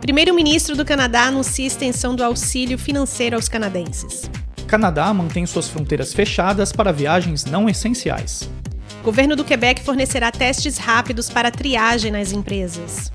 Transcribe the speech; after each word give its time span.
Primeiro-ministro 0.00 0.74
do 0.74 0.84
Canadá 0.84 1.24
anuncia 1.24 1.66
extensão 1.66 2.16
do 2.16 2.24
auxílio 2.24 2.78
financeiro 2.78 3.36
aos 3.36 3.48
canadenses. 3.48 4.30
Canadá 4.66 5.12
mantém 5.12 5.44
suas 5.44 5.68
fronteiras 5.68 6.14
fechadas 6.14 6.72
para 6.72 6.90
viagens 6.90 7.44
não 7.44 7.68
essenciais. 7.68 8.48
Governo 9.04 9.36
do 9.36 9.44
Quebec 9.44 9.82
fornecerá 9.82 10.32
testes 10.32 10.78
rápidos 10.78 11.28
para 11.28 11.50
triagem 11.50 12.10
nas 12.10 12.32
empresas. 12.32 13.12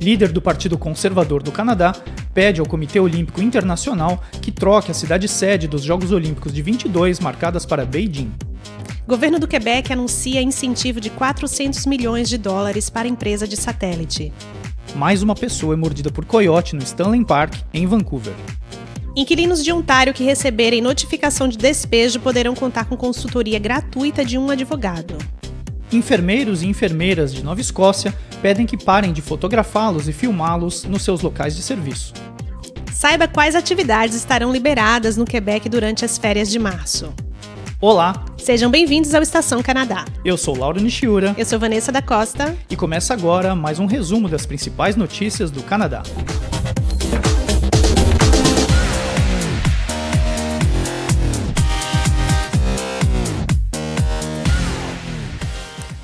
Líder 0.00 0.32
do 0.32 0.40
Partido 0.40 0.78
Conservador 0.78 1.42
do 1.42 1.52
Canadá 1.52 1.94
pede 2.32 2.60
ao 2.60 2.66
Comitê 2.66 2.98
Olímpico 2.98 3.42
Internacional 3.42 4.22
que 4.40 4.50
troque 4.50 4.90
a 4.90 4.94
cidade 4.94 5.28
sede 5.28 5.68
dos 5.68 5.82
Jogos 5.82 6.12
Olímpicos 6.12 6.52
de 6.52 6.62
22 6.62 7.20
marcadas 7.20 7.66
para 7.66 7.84
Beijing. 7.84 8.32
Governo 9.06 9.38
do 9.38 9.46
Quebec 9.46 9.92
anuncia 9.92 10.40
incentivo 10.40 10.98
de 10.98 11.10
400 11.10 11.84
milhões 11.84 12.28
de 12.28 12.38
dólares 12.38 12.88
para 12.88 13.06
empresa 13.06 13.46
de 13.46 13.56
satélite. 13.56 14.32
Mais 14.94 15.22
uma 15.22 15.34
pessoa 15.34 15.72
é 15.72 15.76
mordida 15.76 16.10
por 16.10 16.24
coiote 16.24 16.76
no 16.76 16.82
Stanley 16.82 17.24
Park, 17.24 17.54
em 17.72 17.86
Vancouver. 17.86 18.34
Inquilinos 19.16 19.64
de 19.64 19.72
Ontário 19.72 20.12
que 20.12 20.22
receberem 20.22 20.82
notificação 20.82 21.48
de 21.48 21.56
despejo 21.56 22.20
poderão 22.20 22.54
contar 22.54 22.84
com 22.84 22.96
consultoria 22.96 23.58
gratuita 23.58 24.24
de 24.24 24.36
um 24.36 24.50
advogado. 24.50 25.16
Enfermeiros 25.90 26.62
e 26.62 26.66
enfermeiras 26.66 27.32
de 27.32 27.42
Nova 27.42 27.60
Escócia 27.60 28.14
pedem 28.40 28.66
que 28.66 28.82
parem 28.82 29.12
de 29.12 29.22
fotografá-los 29.22 30.08
e 30.08 30.12
filmá-los 30.12 30.84
nos 30.84 31.02
seus 31.02 31.20
locais 31.22 31.56
de 31.56 31.62
serviço. 31.62 32.12
Saiba 32.92 33.26
quais 33.26 33.54
atividades 33.54 34.14
estarão 34.14 34.52
liberadas 34.52 35.16
no 35.16 35.24
Quebec 35.24 35.68
durante 35.68 36.04
as 36.04 36.18
férias 36.18 36.50
de 36.50 36.58
março. 36.58 37.12
Olá! 37.84 38.24
Sejam 38.38 38.70
bem-vindos 38.70 39.12
ao 39.12 39.22
Estação 39.22 39.60
Canadá. 39.60 40.04
Eu 40.24 40.36
sou 40.36 40.56
Lauro 40.56 40.80
Nishiura. 40.80 41.34
Eu 41.36 41.44
sou 41.44 41.58
Vanessa 41.58 41.90
da 41.90 42.00
Costa. 42.00 42.56
E 42.70 42.76
começa 42.76 43.12
agora 43.12 43.56
mais 43.56 43.80
um 43.80 43.86
resumo 43.86 44.28
das 44.28 44.46
principais 44.46 44.94
notícias 44.94 45.50
do 45.50 45.64
Canadá. 45.64 46.04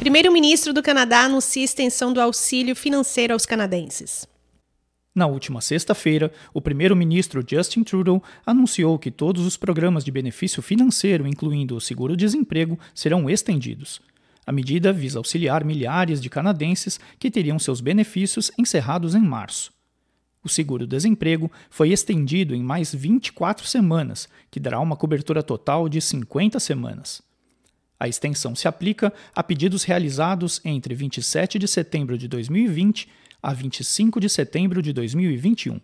Primeiro-ministro 0.00 0.72
do 0.72 0.82
Canadá 0.82 1.20
anuncia 1.20 1.62
extensão 1.62 2.12
do 2.12 2.20
auxílio 2.20 2.74
financeiro 2.74 3.34
aos 3.34 3.46
canadenses. 3.46 4.26
Na 5.18 5.26
última 5.26 5.60
sexta-feira, 5.60 6.30
o 6.54 6.60
primeiro-ministro 6.60 7.44
Justin 7.44 7.82
Trudeau 7.82 8.22
anunciou 8.46 8.96
que 9.00 9.10
todos 9.10 9.44
os 9.44 9.56
programas 9.56 10.04
de 10.04 10.12
benefício 10.12 10.62
financeiro, 10.62 11.26
incluindo 11.26 11.74
o 11.74 11.80
seguro-desemprego, 11.80 12.78
serão 12.94 13.28
estendidos. 13.28 14.00
A 14.46 14.52
medida 14.52 14.92
visa 14.92 15.18
auxiliar 15.18 15.64
milhares 15.64 16.20
de 16.22 16.30
canadenses 16.30 17.00
que 17.18 17.32
teriam 17.32 17.58
seus 17.58 17.80
benefícios 17.80 18.52
encerrados 18.56 19.16
em 19.16 19.20
março. 19.20 19.72
O 20.44 20.48
seguro-desemprego 20.48 21.50
foi 21.68 21.90
estendido 21.90 22.54
em 22.54 22.62
mais 22.62 22.94
24 22.94 23.66
semanas, 23.66 24.28
que 24.52 24.60
dará 24.60 24.78
uma 24.78 24.94
cobertura 24.94 25.42
total 25.42 25.88
de 25.88 26.00
50 26.00 26.60
semanas. 26.60 27.20
A 27.98 28.06
extensão 28.06 28.54
se 28.54 28.68
aplica 28.68 29.12
a 29.34 29.42
pedidos 29.42 29.82
realizados 29.82 30.60
entre 30.64 30.94
27 30.94 31.58
de 31.58 31.66
setembro 31.66 32.16
de 32.16 32.28
2020 32.28 33.08
a 33.48 33.52
25 33.54 34.20
de 34.20 34.28
setembro 34.28 34.82
de 34.82 34.92
2021. 34.92 35.80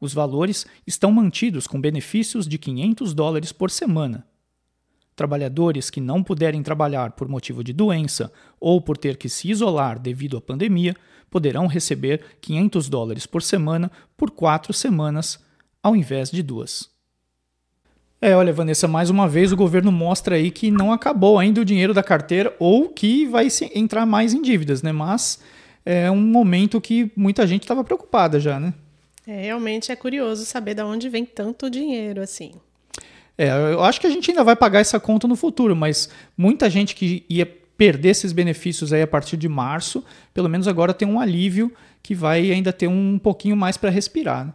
Os 0.00 0.12
valores 0.12 0.66
estão 0.84 1.12
mantidos 1.12 1.68
com 1.68 1.80
benefícios 1.80 2.48
de 2.48 2.58
500 2.58 3.14
dólares 3.14 3.52
por 3.52 3.70
semana. 3.70 4.26
Trabalhadores 5.14 5.88
que 5.88 6.00
não 6.00 6.20
puderem 6.20 6.64
trabalhar 6.64 7.12
por 7.12 7.28
motivo 7.28 7.62
de 7.62 7.72
doença 7.72 8.32
ou 8.58 8.80
por 8.80 8.96
ter 8.96 9.16
que 9.16 9.28
se 9.28 9.48
isolar 9.48 10.00
devido 10.00 10.36
à 10.36 10.40
pandemia 10.40 10.96
poderão 11.30 11.68
receber 11.68 12.38
500 12.40 12.88
dólares 12.88 13.24
por 13.24 13.40
semana 13.40 13.88
por 14.16 14.32
quatro 14.32 14.72
semanas, 14.72 15.38
ao 15.80 15.94
invés 15.94 16.28
de 16.28 16.42
duas. 16.42 16.90
É, 18.20 18.34
olha, 18.34 18.52
Vanessa, 18.52 18.88
mais 18.88 19.10
uma 19.10 19.28
vez 19.28 19.52
o 19.52 19.56
governo 19.56 19.92
mostra 19.92 20.34
aí 20.34 20.50
que 20.50 20.72
não 20.72 20.92
acabou 20.92 21.38
ainda 21.38 21.60
o 21.60 21.64
dinheiro 21.64 21.94
da 21.94 22.02
carteira 22.02 22.52
ou 22.58 22.88
que 22.88 23.26
vai 23.26 23.46
entrar 23.76 24.04
mais 24.04 24.34
em 24.34 24.42
dívidas, 24.42 24.82
né? 24.82 24.90
Mas 24.90 25.38
é 25.84 26.10
um 26.10 26.20
momento 26.20 26.80
que 26.80 27.10
muita 27.14 27.46
gente 27.46 27.62
estava 27.62 27.84
preocupada 27.84 28.40
já, 28.40 28.58
né? 28.58 28.72
É, 29.26 29.42
realmente 29.42 29.90
é 29.90 29.96
curioso 29.96 30.44
saber 30.44 30.74
de 30.74 30.82
onde 30.82 31.08
vem 31.08 31.24
tanto 31.24 31.70
dinheiro 31.70 32.20
assim. 32.20 32.52
É, 33.36 33.48
eu 33.48 33.82
acho 33.82 34.00
que 34.00 34.06
a 34.06 34.10
gente 34.10 34.30
ainda 34.30 34.44
vai 34.44 34.54
pagar 34.54 34.80
essa 34.80 35.00
conta 35.00 35.26
no 35.26 35.34
futuro, 35.34 35.74
mas 35.74 36.08
muita 36.36 36.70
gente 36.70 36.94
que 36.94 37.24
ia 37.28 37.46
perder 37.76 38.10
esses 38.10 38.32
benefícios 38.32 38.92
aí 38.92 39.02
a 39.02 39.06
partir 39.06 39.36
de 39.36 39.48
março, 39.48 40.04
pelo 40.32 40.48
menos 40.48 40.68
agora 40.68 40.94
tem 40.94 41.08
um 41.08 41.18
alívio 41.18 41.72
que 42.02 42.14
vai 42.14 42.50
ainda 42.52 42.72
ter 42.72 42.86
um 42.86 43.18
pouquinho 43.18 43.56
mais 43.56 43.76
para 43.76 43.90
respirar. 43.90 44.46
Né? 44.46 44.52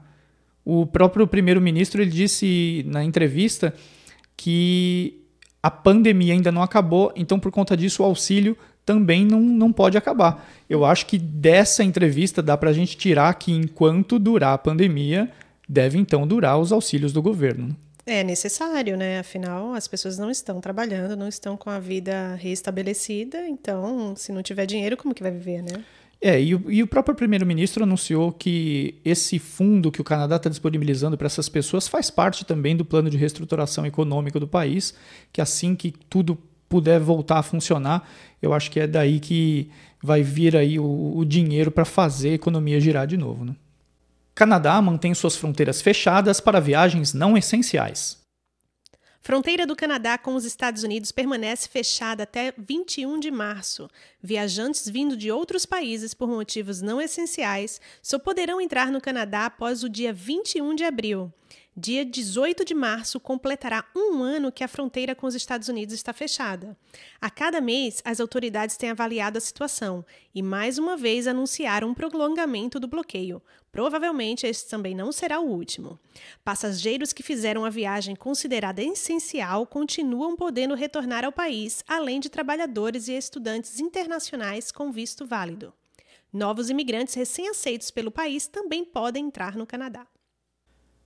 O 0.64 0.86
próprio 0.86 1.28
primeiro-ministro 1.28 2.02
ele 2.02 2.12
disse 2.12 2.86
na 2.88 3.04
entrevista 3.04 3.74
que 4.38 5.20
a 5.62 5.70
pandemia 5.70 6.34
ainda 6.34 6.52
não 6.52 6.62
acabou, 6.62 7.12
então 7.16 7.40
por 7.40 7.52
conta 7.52 7.76
disso 7.76 8.02
o 8.02 8.06
auxílio 8.06 8.58
também 8.90 9.24
não, 9.24 9.40
não 9.40 9.72
pode 9.72 10.00
acabar. 10.00 10.50
Eu 10.68 10.84
acho 10.84 11.06
que 11.06 11.20
dessa 11.20 11.84
entrevista 11.84 12.42
dá 12.42 12.58
para 12.58 12.72
a 12.72 12.74
gente 12.74 12.98
tirar 12.98 13.32
que 13.36 13.52
enquanto 13.52 14.18
durar 14.18 14.56
a 14.56 14.58
pandemia, 14.58 15.30
deve 15.68 16.00
então 16.00 16.26
durar 16.26 16.58
os 16.58 16.72
auxílios 16.72 17.14
do 17.14 17.22
governo. 17.22 17.78
É 18.04 18.24
necessário, 18.24 18.98
né? 18.98 19.20
Afinal, 19.20 19.76
as 19.76 19.88
pessoas 19.88 20.18
não 20.18 20.32
estão 20.32 20.60
trabalhando, 20.60 21.16
não 21.16 21.28
estão 21.28 21.56
com 21.56 21.70
a 21.70 21.78
vida 21.78 22.34
restabelecida, 22.34 23.48
então, 23.48 24.16
se 24.16 24.32
não 24.32 24.42
tiver 24.42 24.66
dinheiro, 24.66 24.98
como 24.98 25.14
que 25.14 25.22
vai 25.22 25.32
viver, 25.32 25.62
né? 25.62 25.86
É, 26.20 26.42
e 26.42 26.56
o, 26.56 26.72
e 26.72 26.82
o 26.82 26.88
próprio 26.88 27.16
primeiro-ministro 27.16 27.84
anunciou 27.84 28.32
que 28.32 28.96
esse 29.06 29.38
fundo 29.38 29.92
que 29.92 30.02
o 30.02 30.04
Canadá 30.04 30.38
está 30.38 30.50
disponibilizando 30.50 31.16
para 31.16 31.28
essas 31.28 31.48
pessoas 31.48 31.88
faz 31.88 32.10
parte 32.10 32.44
também 32.44 32.76
do 32.76 32.84
plano 32.84 33.08
de 33.08 33.18
reestruturação 33.18 33.86
econômica 33.86 34.40
do 34.40 34.48
país, 34.48 34.96
que 35.32 35.40
assim 35.40 35.76
que 35.76 35.94
tudo 36.10 36.36
puder 36.70 37.00
voltar 37.00 37.40
a 37.40 37.44
funcionar, 37.44 38.08
eu 38.42 38.54
acho 38.54 38.70
que 38.70 38.80
é 38.80 38.88
daí 38.88 39.20
que 39.20 39.70
vai 40.02 40.22
vir 40.22 40.56
aí 40.56 40.80
o, 40.80 41.18
o 41.18 41.26
dinheiro 41.26 41.72
para 41.72 41.84
fazer 41.84 42.30
a 42.30 42.34
economia 42.36 42.80
girar 42.80 43.08
de 43.08 43.18
novo. 43.18 43.44
Né? 43.44 43.56
Canadá 44.34 44.82
mantém 44.82 45.14
suas 45.14 45.36
fronteiras 45.36 45.82
fechadas 45.82 46.40
para 46.40 46.62
viagens 46.62 47.14
não 47.14 47.38
essenciais. 47.38 48.20
Fronteira 49.22 49.68
do 49.68 49.76
Canadá 49.76 50.18
com 50.18 50.34
os 50.34 50.46
Estados 50.46 50.82
Unidos 50.82 51.12
permanece 51.12 51.68
fechada 51.68 52.24
até 52.24 52.54
21 52.58 53.20
de 53.20 53.30
março. 53.30 53.90
Viajantes 54.24 54.88
vindo 54.88 55.18
de 55.18 55.30
outros 55.30 55.66
países 55.66 56.14
por 56.14 56.30
motivos 56.30 56.82
não 56.82 57.02
essenciais 57.02 57.82
só 58.02 58.18
poderão 58.18 58.62
entrar 58.62 58.92
no 58.92 59.02
Canadá 59.02 59.46
após 59.48 59.84
o 59.84 59.90
dia 59.90 60.14
21 60.14 60.74
de 60.74 60.86
abril. 60.86 61.32
Dia 61.78 62.04
18 62.04 62.66
de 62.66 62.74
março 62.74 63.20
completará 63.20 63.86
um 63.96 64.22
ano 64.22 64.52
que 64.52 64.64
a 64.64 64.68
fronteira 64.68 65.16
com 65.16 65.28
os 65.28 65.36
Estados 65.36 65.70
Unidos 65.70 65.94
está 65.94 66.12
fechada. 66.12 66.76
A 67.22 67.30
cada 67.30 67.62
mês, 67.62 68.02
as 68.04 68.20
autoridades 68.20 68.76
têm 68.76 68.90
avaliado 68.90 69.38
a 69.38 69.42
situação 69.42 70.04
e, 70.36 70.42
mais 70.42 70.78
uma 70.78 70.98
vez, 70.98 71.26
anunciaram 71.26 71.90
um 71.90 71.94
prolongamento 71.94 72.80
do 72.80 72.88
bloqueio. 72.88 73.42
Provavelmente 73.72 74.48
este 74.48 74.68
também 74.68 74.96
não 74.96 75.12
será 75.12 75.40
o 75.40 75.48
último. 75.48 75.98
Passageiros 76.44 77.14
que 77.14 77.24
fizeram 77.24 77.64
a 77.64 77.70
viagem 77.70 78.16
considerada 78.16 78.84
essencial 78.84 79.66
continuam 79.66 80.36
podendo 80.36 80.76
retornar 80.76 81.24
ao 81.24 81.32
país, 81.32 81.84
além 81.88 82.20
de 82.20 82.30
trabalhadores 82.30 83.08
e 83.08 83.14
estudantes 83.14 83.80
internacionais 83.80 84.72
com 84.72 84.92
visto 84.92 85.26
válido. 85.26 85.72
Novos 86.34 86.70
imigrantes 86.70 87.14
recém-aceitos 87.14 87.90
pelo 87.90 88.12
país 88.12 88.48
também 88.48 88.84
podem 88.84 89.28
entrar 89.28 89.56
no 89.56 89.66
Canadá. 89.66 90.06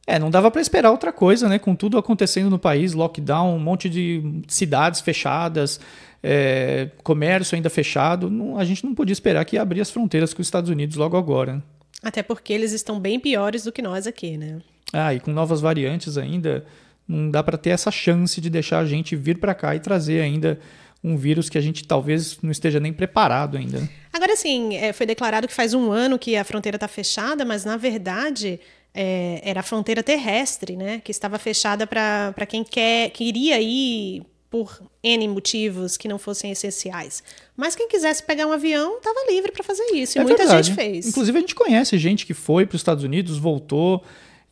É, 0.06 0.19
não 0.19 0.30
dava 0.30 0.52
para 0.52 0.62
esperar 0.62 0.91
outra 0.91 1.14
coisa, 1.14 1.47
né? 1.47 1.58
Com 1.58 1.75
tudo 1.75 1.97
acontecendo 1.97 2.50
no 2.50 2.59
país, 2.59 2.94
lockdown, 2.94 3.56
um 3.56 3.59
monte 3.59 3.90
de 3.90 4.41
cidades 4.47 5.00
fechadas, 5.00 5.80
é, 6.22 6.90
comércio 7.03 7.56
ainda 7.56 7.69
fechado, 7.69 8.30
não, 8.30 8.58
a 8.58 8.66
gente 8.66 8.86
não 8.86 8.94
podia 8.96 9.13
esperar 9.13 9.44
que 9.46 9.58
abrir 9.58 9.81
as 9.81 9.92
fronteiras 9.92 10.34
com 10.34 10.42
os 10.42 10.47
Estados 10.47 10.69
Unidos 10.69 10.96
logo 10.96 11.18
agora. 11.18 11.63
Até 12.02 12.22
porque 12.22 12.52
eles 12.52 12.72
estão 12.74 13.00
bem 13.00 13.19
piores 13.19 13.63
do 13.63 13.72
que 13.72 13.81
nós 13.81 14.07
aqui, 14.07 14.38
né? 14.38 14.60
Ah, 14.92 15.13
e 15.13 15.19
com 15.19 15.31
novas 15.31 15.62
variantes 15.62 16.18
ainda, 16.18 16.66
não 17.07 17.31
dá 17.31 17.42
para 17.42 17.57
ter 17.57 17.72
essa 17.72 17.92
chance 17.92 18.39
de 18.39 18.50
deixar 18.50 18.80
a 18.80 18.86
gente 18.86 19.16
vir 19.16 19.38
para 19.38 19.54
cá 19.54 19.75
e 19.75 19.80
trazer 19.80 20.22
ainda 20.22 20.60
um 21.04 21.18
vírus 21.18 21.50
que 21.50 21.57
a 21.57 21.62
gente 21.62 21.86
talvez 21.86 22.39
não 22.42 22.51
esteja 22.51 22.80
nem 22.80 22.94
preparado 22.94 23.57
ainda. 23.57 23.89
Agora 24.12 24.36
sim, 24.38 24.75
é, 24.75 24.94
foi 24.94 25.06
declarado 25.06 25.48
que 25.48 25.54
faz 25.54 25.74
um 25.74 25.92
ano 25.92 26.18
que 26.18 26.36
a 26.38 26.44
fronteira 26.44 26.78
está 26.78 26.88
fechada, 26.88 27.44
mas 27.44 27.66
na 27.66 27.75
verdade 27.75 28.60
é, 28.94 29.42
era 29.44 29.62
a 29.62 29.63
fronteira 29.63 30.04
terrestre, 30.04 30.75
né? 30.75 31.01
Que 31.04 31.12
estava 31.12 31.40
fechada 31.40 31.88
para 31.88 32.45
quem 32.48 32.63
quer, 32.63 33.10
queria 33.10 33.60
ir 33.60 34.24
por 34.50 34.84
N 35.01 35.28
motivos 35.30 35.98
que 35.98 36.07
não 36.07 36.19
fossem 36.19 36.51
essenciais. 36.51 37.24
Mas 37.57 37.75
quem 37.75 37.88
quisesse 37.88 38.22
pegar 38.22 38.45
um 38.45 38.51
avião 38.51 38.98
estava 38.98 39.19
livre 39.31 39.51
para 39.51 39.63
fazer 39.63 39.84
isso. 39.94 40.18
E 40.18 40.22
é 40.22 40.24
muita 40.24 40.44
verdade. 40.44 40.68
gente 40.68 40.75
fez. 40.75 41.07
Inclusive, 41.07 41.38
a 41.38 41.42
gente 41.42 41.56
conhece 41.56 41.98
gente 41.98 42.24
que 42.24 42.36
foi 42.36 42.68
para 42.68 42.75
os 42.75 42.81
Estados 42.81 43.04
Unidos, 43.04 43.40
voltou. 43.40 44.04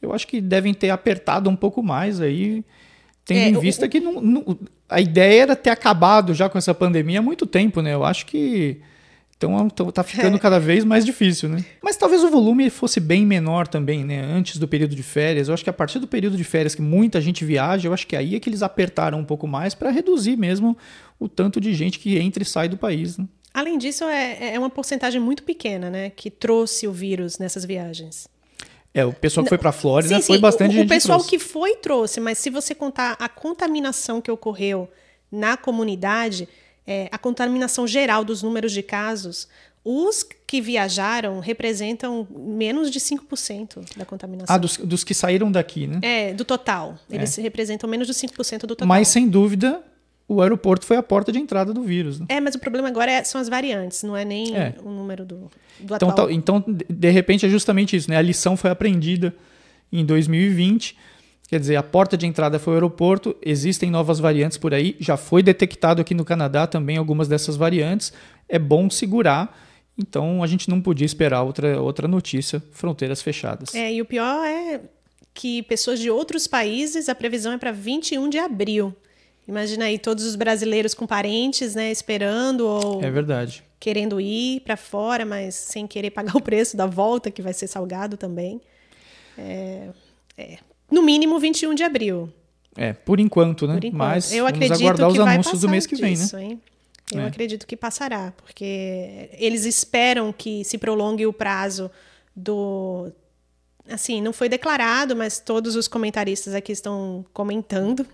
Eu 0.02 0.12
acho 0.12 0.28
que 0.28 0.42
devem 0.42 0.74
ter 0.74 0.90
apertado 0.90 1.52
um 1.52 1.56
pouco 1.56 1.84
mais 1.84 2.20
aí, 2.20 2.66
tendo 3.24 3.42
é, 3.42 3.50
em 3.50 3.60
vista 3.60 3.86
o, 3.86 3.90
que 3.90 4.00
não, 4.00 4.20
não, 4.20 4.60
a 4.90 5.00
ideia 5.00 5.44
era 5.44 5.56
ter 5.56 5.70
acabado 5.70 6.34
já 6.34 6.50
com 6.50 6.58
essa 6.58 6.74
pandemia 6.74 7.20
há 7.20 7.22
muito 7.22 7.46
tempo, 7.46 7.80
né? 7.80 7.94
Eu 7.94 8.04
acho 8.04 8.26
que 8.26 8.82
Então 9.44 9.90
está 9.90 10.04
ficando 10.04 10.36
é. 10.36 10.40
cada 10.40 10.60
vez 10.60 10.84
mais 10.84 11.04
difícil, 11.04 11.50
né? 11.50 11.66
Mas 11.82 11.98
talvez 11.98 12.24
o 12.24 12.30
volume 12.30 12.70
fosse 12.70 13.00
bem 13.00 13.26
menor 13.26 13.68
também, 13.68 14.06
né? 14.06 14.22
Antes 14.22 14.58
do 14.58 14.68
período 14.68 14.96
de 14.96 15.02
férias. 15.02 15.48
Eu 15.48 15.54
acho 15.56 15.64
que 15.64 15.70
a 15.70 15.74
partir 15.74 15.98
do 15.98 16.08
período 16.08 16.38
de 16.38 16.44
férias 16.44 16.76
que 16.76 16.82
muita 16.82 17.20
gente 17.20 17.44
viaja, 17.44 17.88
eu 17.88 17.94
acho 17.94 18.06
que 18.06 18.16
aí 18.16 18.36
é 18.36 18.40
que 18.40 18.48
eles 18.48 18.62
apertaram 18.62 19.18
um 19.20 19.26
pouco 19.26 19.48
mais 19.48 19.74
para 19.74 19.90
reduzir 19.90 20.38
mesmo 20.38 20.78
o 21.20 21.28
tanto 21.28 21.60
de 21.60 21.74
gente 21.74 21.98
que 21.98 22.20
entra 22.20 22.44
e 22.44 22.46
sai 22.46 22.70
do 22.70 22.78
país. 22.78 23.18
Né? 23.18 23.26
Além 23.54 23.78
disso, 23.78 24.04
é, 24.04 24.54
é 24.54 24.60
uma 24.60 24.70
porcentagem 24.70 25.20
muito 25.20 25.44
pequena, 25.44 25.90
né? 25.90 26.12
Que 26.12 26.30
trouxe 26.30 26.88
o 26.88 26.92
vírus 26.92 27.40
nessas 27.40 27.66
viagens. 27.66 28.28
É, 28.94 29.06
o 29.06 29.14
pessoal 29.14 29.44
que 29.44 29.50
foi 29.50 29.58
para 29.58 29.70
a 29.70 29.74
Flórida 29.74 30.18
sim, 30.18 30.22
foi 30.22 30.36
sim, 30.36 30.42
bastante 30.42 30.72
o, 30.72 30.74
gente. 30.74 30.86
O 30.86 30.90
pessoal 30.90 31.24
que, 31.24 31.30
que 31.30 31.40
foi 31.40 31.76
trouxe, 31.78 32.20
mas 32.20 32.38
se 32.38 32.50
você 32.50 32.76
contar 32.76 33.16
a 33.20 33.28
contaminação 33.30 34.22
que 34.22 34.30
ocorreu 34.30 34.90
na 35.32 35.56
comunidade, 35.56 36.48
é, 36.86 37.08
a 37.12 37.18
contaminação 37.18 37.88
geral 37.88 38.24
dos 38.24 38.42
números 38.42 38.72
de 38.72 38.82
casos, 38.82 39.48
os 39.84 40.24
que 40.46 40.62
viajaram 40.62 41.40
representam 41.40 42.28
menos 42.30 42.92
de 42.92 43.00
5% 43.00 43.98
da 43.98 44.06
contaminação. 44.06 44.56
Ah, 44.56 44.58
dos, 44.58 44.78
dos, 44.78 45.04
que 45.04 45.14
saíram 45.14 45.52
daqui, 45.52 45.88
né? 45.88 46.00
É, 46.02 46.34
do 46.34 46.46
total. 46.46 46.98
Eles 47.10 47.38
é. 47.38 47.42
representam 47.42 47.90
menos 47.90 48.08
de 48.08 48.14
5% 48.14 48.62
do 48.62 48.68
total. 48.68 48.88
Mas, 48.88 49.08
sem 49.08 49.28
dúvida, 49.28 49.82
o 50.28 50.42
aeroporto 50.42 50.86
foi 50.86 50.98
a 50.98 51.04
porta 51.04 51.32
de 51.32 51.40
entrada 51.40 51.74
do 51.74 51.82
vírus. 51.82 52.20
Né? 52.20 52.28
É, 52.30 52.40
mas 52.40 52.54
o 52.54 52.60
problema 52.60 52.88
agora 52.88 53.12
é, 53.12 53.24
são 53.24 53.42
as 53.42 53.50
variantes, 53.50 54.04
não 54.04 54.16
é 54.16 54.24
nem 54.24 54.56
é. 54.56 54.76
o 54.84 54.90
número 54.90 55.26
do, 55.26 55.52
do 55.80 55.96
então, 55.96 56.10
atual. 56.10 56.32
Então, 56.32 56.64
de 56.68 57.10
repente, 57.10 57.46
é 57.46 57.50
justamente 57.50 57.96
isso. 57.96 58.10
Né? 58.10 58.18
A 58.18 58.22
lição 58.22 58.56
foi 58.56 58.70
aprendida 58.70 59.36
em 59.92 60.06
2020 60.06 60.96
Quer 61.52 61.60
dizer, 61.60 61.76
a 61.76 61.84
porta 61.84 62.16
de 62.16 62.26
entrada 62.26 62.58
foi 62.58 62.72
o 62.72 62.76
aeroporto, 62.78 63.36
existem 63.42 63.92
novas 63.92 64.20
variantes 64.20 64.58
por 64.58 64.74
aí, 64.74 64.96
já 65.02 65.18
foi 65.18 65.44
detectado 65.44 66.00
aqui 66.02 66.14
no 66.14 66.24
Canadá 66.24 66.66
também 66.66 66.96
algumas 66.96 67.28
dessas 67.28 67.58
variantes. 67.58 68.14
É 68.48 68.58
bom 68.58 68.90
segurar. 68.90 69.54
Então 69.98 70.42
a 70.42 70.48
gente 70.48 70.70
não 70.70 70.82
podia 70.82 71.06
esperar 71.06 71.42
outra, 71.44 71.82
outra 71.82 72.08
notícia, 72.08 72.64
fronteiras 72.72 73.22
fechadas. 73.22 73.76
É, 73.76 73.92
e 73.92 74.02
o 74.02 74.06
pior 74.06 74.46
é 74.46 74.80
que 75.34 75.62
pessoas 75.64 76.00
de 76.00 76.10
outros 76.10 76.48
países, 76.48 77.10
a 77.10 77.16
previsão 77.16 77.52
é 77.52 77.58
para 77.58 77.74
21 77.74 78.30
de 78.30 78.38
abril. 78.38 78.96
Imagina 79.46 79.84
aí 79.86 80.00
todos 80.00 80.24
os 80.24 80.38
brasileiros 80.38 80.94
com 80.94 81.06
parentes, 81.06 81.76
né, 81.76 81.92
esperando 81.92 82.62
ou 82.66 83.04
É 83.04 83.12
verdade. 83.12 83.62
querendo 83.78 84.22
ir 84.22 84.62
para 84.62 84.78
fora, 84.78 85.26
mas 85.26 85.54
sem 85.56 85.86
querer 85.86 86.12
pagar 86.12 86.38
o 86.38 86.42
preço 86.42 86.78
da 86.78 86.86
volta, 86.86 87.30
que 87.30 87.42
vai 87.42 87.52
ser 87.52 87.68
salgado 87.68 88.16
também. 88.16 88.62
É, 89.38 89.90
é 90.38 90.58
no 90.92 91.02
mínimo 91.02 91.40
21 91.40 91.74
de 91.74 91.84
abril. 91.84 92.30
É, 92.76 92.94
por 92.94 93.20
enquanto, 93.20 93.68
né? 93.68 93.76
Por 93.76 93.86
enquanto. 93.86 93.98
Mas 93.98 94.32
eu 94.32 94.46
vamos 94.46 94.72
aguardar 94.72 95.10
os 95.10 95.20
anúncios 95.20 95.62
do 95.62 95.70
mês 95.70 95.86
que 95.86 95.96
vem, 95.96 96.14
disso, 96.14 96.36
né? 96.36 96.44
Hein? 96.44 96.62
Eu 97.12 97.22
é. 97.22 97.28
acredito 97.28 97.68
que 97.68 97.76
passará, 97.76 98.34
porque 98.38 99.30
eles 99.34 99.66
esperam 99.66 100.32
que 100.32 100.64
se 100.64 100.78
prolongue 100.78 101.26
o 101.26 101.34
prazo 101.34 101.92
do. 102.36 103.12
Assim, 103.90 104.22
não 104.22 104.32
foi 104.32 104.48
declarado, 104.48 105.16
mas 105.16 105.40
todos 105.40 105.76
os 105.76 105.88
comentaristas 105.88 106.54
aqui 106.54 106.72
estão 106.72 107.26
comentando 107.34 108.06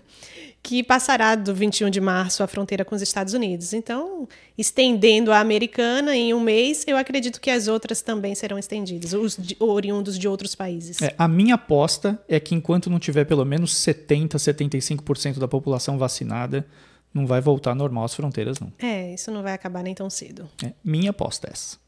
que 0.62 0.82
passará 0.82 1.34
do 1.34 1.54
21 1.54 1.88
de 1.88 2.00
março 2.00 2.42
a 2.42 2.46
fronteira 2.46 2.84
com 2.84 2.94
os 2.94 3.02
Estados 3.02 3.32
Unidos. 3.32 3.72
Então, 3.72 4.28
estendendo 4.56 5.32
a 5.32 5.38
americana 5.38 6.14
em 6.14 6.34
um 6.34 6.40
mês, 6.40 6.84
eu 6.86 6.96
acredito 6.96 7.40
que 7.40 7.50
as 7.50 7.68
outras 7.68 8.02
também 8.02 8.34
serão 8.34 8.58
estendidas, 8.58 9.12
os 9.12 9.36
de, 9.36 9.56
oriundos 9.58 10.18
de 10.18 10.28
outros 10.28 10.54
países. 10.54 11.00
É, 11.00 11.14
a 11.16 11.28
minha 11.28 11.54
aposta 11.54 12.22
é 12.28 12.38
que 12.38 12.54
enquanto 12.54 12.90
não 12.90 12.98
tiver 12.98 13.24
pelo 13.24 13.44
menos 13.44 13.76
70, 13.76 14.36
75% 14.36 15.38
da 15.38 15.48
população 15.48 15.96
vacinada, 15.96 16.66
não 17.14 17.26
vai 17.26 17.40
voltar 17.40 17.74
normal 17.74 18.04
as 18.04 18.14
fronteiras, 18.14 18.60
não. 18.60 18.72
É, 18.78 19.14
isso 19.14 19.30
não 19.30 19.42
vai 19.42 19.54
acabar 19.54 19.82
nem 19.82 19.94
tão 19.94 20.10
cedo. 20.10 20.48
É, 20.62 20.72
minha 20.84 21.10
aposta 21.10 21.48
é 21.48 21.52
essa. 21.52 21.78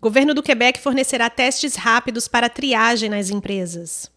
Governo 0.00 0.34
do 0.34 0.42
Quebec 0.42 0.78
fornecerá 0.80 1.30
testes 1.30 1.76
rápidos 1.76 2.28
para 2.28 2.48
triagem 2.48 3.08
nas 3.08 3.30
empresas. 3.30 4.12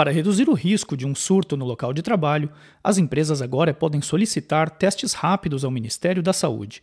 Para 0.00 0.12
reduzir 0.12 0.48
o 0.48 0.54
risco 0.54 0.96
de 0.96 1.06
um 1.06 1.14
surto 1.14 1.58
no 1.58 1.66
local 1.66 1.92
de 1.92 2.00
trabalho, 2.00 2.50
as 2.82 2.96
empresas 2.96 3.42
agora 3.42 3.74
podem 3.74 4.00
solicitar 4.00 4.70
testes 4.70 5.12
rápidos 5.12 5.62
ao 5.62 5.70
Ministério 5.70 6.22
da 6.22 6.32
Saúde. 6.32 6.82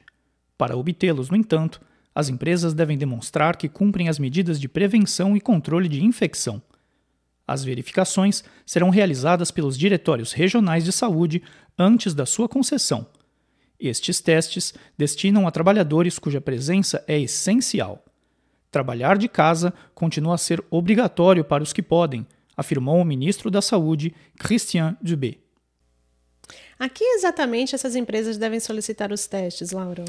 Para 0.55 0.77
obtê-los, 0.77 1.31
no 1.31 1.35
entanto, 1.35 1.81
as 2.13 2.29
empresas 2.29 2.75
devem 2.75 2.95
demonstrar 2.95 3.57
que 3.57 3.67
cumprem 3.67 4.07
as 4.07 4.19
medidas 4.19 4.59
de 4.59 4.69
prevenção 4.69 5.35
e 5.35 5.41
controle 5.41 5.89
de 5.89 6.05
infecção. 6.05 6.61
As 7.47 7.63
verificações 7.63 8.43
serão 8.63 8.91
realizadas 8.91 9.49
pelos 9.49 9.75
diretórios 9.75 10.31
regionais 10.31 10.85
de 10.85 10.91
saúde 10.91 11.41
antes 11.75 12.13
da 12.13 12.23
sua 12.23 12.47
concessão. 12.47 13.07
Estes 13.79 14.21
testes 14.21 14.75
destinam 14.95 15.47
a 15.47 15.51
trabalhadores 15.51 16.19
cuja 16.19 16.39
presença 16.39 17.03
é 17.07 17.19
essencial. 17.19 18.05
Trabalhar 18.69 19.17
de 19.17 19.27
casa 19.27 19.73
continua 19.95 20.35
a 20.35 20.37
ser 20.37 20.63
obrigatório 20.69 21.43
para 21.43 21.63
os 21.63 21.73
que 21.73 21.81
podem, 21.81 22.27
afirmou 22.57 22.99
o 22.99 23.05
ministro 23.05 23.51
da 23.51 23.61
Saúde, 23.61 24.13
Christian 24.37 24.97
Dubé. 25.01 25.35
A 26.79 26.89
que 26.89 27.03
exatamente 27.03 27.75
essas 27.75 27.95
empresas 27.95 28.37
devem 28.37 28.59
solicitar 28.59 29.11
os 29.11 29.27
testes, 29.27 29.71
Laura? 29.71 30.03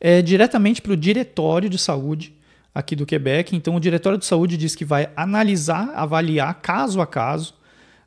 É 0.00 0.22
diretamente 0.22 0.80
para 0.80 0.92
o 0.92 0.96
Diretório 0.96 1.68
de 1.68 1.78
Saúde 1.78 2.34
aqui 2.74 2.96
do 2.96 3.06
Quebec. 3.06 3.54
Então, 3.54 3.76
o 3.76 3.80
Diretório 3.80 4.18
de 4.18 4.24
Saúde 4.24 4.56
diz 4.56 4.74
que 4.74 4.84
vai 4.84 5.10
analisar, 5.16 5.90
avaliar 5.94 6.60
caso 6.60 7.00
a 7.00 7.06
caso, 7.06 7.54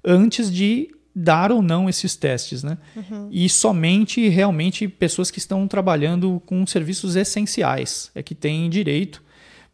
antes 0.03 0.51
de 0.51 0.89
dar 1.15 1.51
ou 1.51 1.61
não 1.61 1.87
esses 1.87 2.15
testes, 2.15 2.63
né? 2.63 2.77
Uhum. 2.95 3.29
E 3.31 3.47
somente 3.47 4.27
realmente 4.29 4.87
pessoas 4.87 5.29
que 5.29 5.37
estão 5.37 5.67
trabalhando 5.67 6.41
com 6.45 6.65
serviços 6.65 7.15
essenciais 7.15 8.09
é 8.15 8.23
que 8.23 8.33
têm 8.33 8.69
direito. 8.69 9.21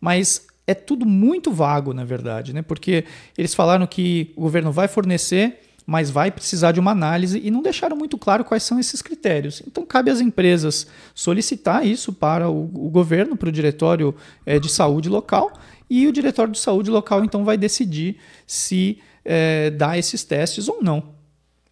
Mas 0.02 0.48
é 0.70 0.76
tudo 0.76 1.04
muito 1.04 1.52
vago, 1.52 1.96
na 1.96 2.06
verdade, 2.06 2.54
né? 2.54 2.62
Porque 2.62 3.04
eles 3.36 3.56
falaram 3.56 3.88
que 3.88 4.32
o 4.36 4.42
governo 4.42 4.72
vai 4.72 4.88
fornecer, 4.88 5.62
mas 5.84 6.12
vai 6.12 6.30
precisar 6.30 6.72
de 6.74 6.80
uma 6.80 6.92
análise 6.92 7.42
e 7.44 7.50
não 7.50 7.64
deixaram 7.64 7.98
muito 7.98 8.20
claro 8.20 8.46
quais 8.46 8.62
são 8.62 8.80
esses 8.80 9.02
critérios. 9.02 9.64
Então, 9.66 9.84
cabe 9.84 10.12
às 10.12 10.22
empresas 10.22 10.86
solicitar 11.16 11.84
isso 11.84 12.14
para 12.14 12.48
o, 12.48 12.66
o 12.66 12.90
governo, 12.92 13.36
para 13.36 13.50
o 13.50 13.52
diretório 13.52 14.14
é, 14.46 14.60
de 14.60 14.70
saúde 14.70 15.10
local, 15.10 15.52
e 15.90 16.06
o 16.06 16.12
diretório 16.12 16.54
de 16.54 16.60
saúde 16.60 16.92
local 16.92 17.26
então 17.26 17.44
vai 17.44 17.58
decidir 17.58 18.18
se 18.46 19.00
é, 19.26 19.72
dá 19.72 19.98
esses 19.98 20.24
testes 20.24 20.68
ou 20.68 20.84
não. 20.84 21.16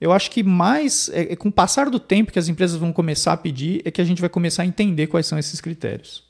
Eu 0.01 0.11
acho 0.11 0.31
que 0.31 0.41
mais, 0.41 1.07
é, 1.13 1.35
com 1.35 1.49
o 1.49 1.51
passar 1.51 1.87
do 1.87 1.99
tempo 1.99 2.31
que 2.31 2.39
as 2.39 2.47
empresas 2.47 2.77
vão 2.77 2.91
começar 2.91 3.33
a 3.33 3.37
pedir, 3.37 3.83
é 3.85 3.91
que 3.91 4.01
a 4.01 4.05
gente 4.05 4.21
vai 4.21 4.29
começar 4.29 4.63
a 4.63 4.65
entender 4.65 5.05
quais 5.05 5.27
são 5.27 5.37
esses 5.37 5.61
critérios. 5.61 6.26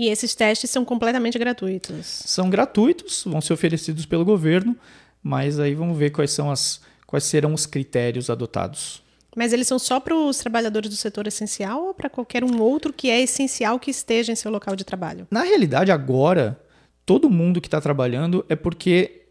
E 0.00 0.08
esses 0.08 0.34
testes 0.34 0.70
são 0.70 0.82
completamente 0.82 1.38
gratuitos? 1.38 2.06
São 2.06 2.48
gratuitos, 2.48 3.22
vão 3.26 3.38
ser 3.38 3.52
oferecidos 3.52 4.06
pelo 4.06 4.24
governo, 4.24 4.74
mas 5.22 5.60
aí 5.60 5.74
vamos 5.74 5.98
ver 5.98 6.08
quais 6.08 6.30
são 6.30 6.50
as 6.50 6.80
quais 7.06 7.24
serão 7.24 7.52
os 7.52 7.66
critérios 7.66 8.30
adotados. 8.30 9.02
Mas 9.36 9.52
eles 9.52 9.68
são 9.68 9.78
só 9.78 10.00
para 10.00 10.16
os 10.16 10.38
trabalhadores 10.38 10.88
do 10.88 10.96
setor 10.96 11.26
essencial 11.26 11.88
ou 11.88 11.92
para 11.92 12.08
qualquer 12.08 12.42
um 12.42 12.62
outro 12.62 12.94
que 12.94 13.10
é 13.10 13.20
essencial 13.20 13.78
que 13.78 13.90
esteja 13.90 14.32
em 14.32 14.36
seu 14.36 14.50
local 14.50 14.74
de 14.74 14.84
trabalho? 14.84 15.28
Na 15.30 15.42
realidade, 15.42 15.92
agora, 15.92 16.58
todo 17.04 17.28
mundo 17.28 17.60
que 17.60 17.68
está 17.68 17.78
trabalhando 17.78 18.42
é 18.48 18.56
porque 18.56 19.26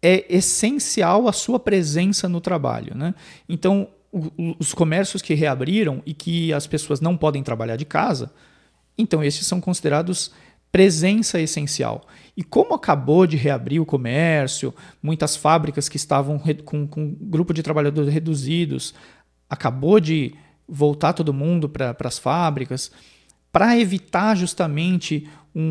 é 0.00 0.24
essencial 0.34 1.28
a 1.28 1.34
sua 1.34 1.60
presença 1.60 2.30
no 2.30 2.40
trabalho. 2.40 2.96
Né? 2.96 3.14
Então, 3.46 3.90
o, 4.10 4.56
os 4.58 4.72
comércios 4.72 5.20
que 5.20 5.34
reabriram 5.34 6.02
e 6.06 6.14
que 6.14 6.50
as 6.54 6.66
pessoas 6.66 6.98
não 6.98 7.14
podem 7.14 7.42
trabalhar 7.42 7.76
de 7.76 7.84
casa, 7.84 8.32
então, 8.98 9.22
esses 9.22 9.46
são 9.46 9.60
considerados 9.60 10.32
presença 10.70 11.40
essencial. 11.40 12.02
E 12.36 12.42
como 12.42 12.74
acabou 12.74 13.26
de 13.26 13.36
reabrir 13.36 13.80
o 13.80 13.86
comércio, 13.86 14.74
muitas 15.02 15.36
fábricas 15.36 15.88
que 15.88 15.96
estavam 15.96 16.38
com, 16.64 16.86
com 16.86 17.16
grupo 17.20 17.54
de 17.54 17.62
trabalhadores 17.62 18.12
reduzidos, 18.12 18.94
acabou 19.48 19.98
de 19.98 20.34
voltar 20.68 21.14
todo 21.14 21.32
mundo 21.32 21.68
para 21.68 21.96
as 22.04 22.18
fábricas, 22.18 22.90
para 23.50 23.78
evitar 23.78 24.36
justamente 24.36 25.26
um, 25.54 25.62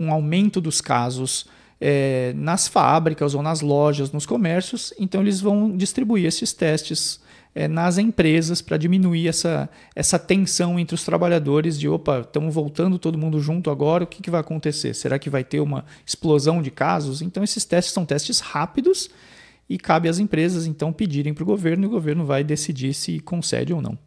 um, 0.00 0.06
um, 0.06 0.12
aumento 0.12 0.60
dos 0.60 0.80
casos 0.80 1.46
é, 1.80 2.32
nas 2.34 2.66
fábricas 2.66 3.34
ou 3.34 3.42
nas 3.42 3.60
lojas, 3.60 4.10
nos 4.10 4.26
comércios, 4.26 4.92
então 4.98 5.20
eles 5.20 5.40
vão 5.40 5.76
distribuir 5.76 6.26
esses 6.26 6.52
testes 6.52 7.20
é, 7.58 7.66
nas 7.66 7.98
empresas 7.98 8.62
para 8.62 8.76
diminuir 8.76 9.26
essa, 9.26 9.68
essa 9.92 10.16
tensão 10.16 10.78
entre 10.78 10.94
os 10.94 11.02
trabalhadores 11.02 11.76
de 11.76 11.88
opa, 11.88 12.20
estamos 12.20 12.54
voltando 12.54 13.00
todo 13.00 13.18
mundo 13.18 13.40
junto 13.40 13.68
agora, 13.68 14.04
o 14.04 14.06
que, 14.06 14.22
que 14.22 14.30
vai 14.30 14.40
acontecer? 14.40 14.94
Será 14.94 15.18
que 15.18 15.28
vai 15.28 15.42
ter 15.42 15.58
uma 15.58 15.84
explosão 16.06 16.62
de 16.62 16.70
casos? 16.70 17.20
Então 17.20 17.42
esses 17.42 17.64
testes 17.64 17.92
são 17.92 18.06
testes 18.06 18.38
rápidos 18.38 19.10
e 19.68 19.76
cabe 19.76 20.08
às 20.08 20.20
empresas 20.20 20.66
então 20.66 20.92
pedirem 20.92 21.34
para 21.34 21.42
o 21.42 21.46
governo 21.46 21.82
e 21.82 21.88
o 21.88 21.90
governo 21.90 22.24
vai 22.24 22.44
decidir 22.44 22.94
se 22.94 23.18
concede 23.18 23.74
ou 23.74 23.82
não. 23.82 23.98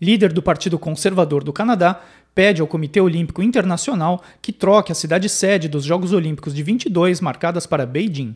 Líder 0.00 0.32
do 0.32 0.42
Partido 0.42 0.78
Conservador 0.78 1.44
do 1.44 1.52
Canadá 1.52 2.02
pede 2.34 2.62
ao 2.62 2.66
Comitê 2.66 2.98
Olímpico 2.98 3.42
Internacional 3.42 4.24
que 4.40 4.54
troque 4.54 4.90
a 4.90 4.94
cidade 4.94 5.28
sede 5.28 5.68
dos 5.68 5.84
Jogos 5.84 6.14
Olímpicos 6.14 6.54
de 6.54 6.62
22 6.62 7.20
marcadas 7.20 7.66
para 7.66 7.84
Beijing. 7.84 8.34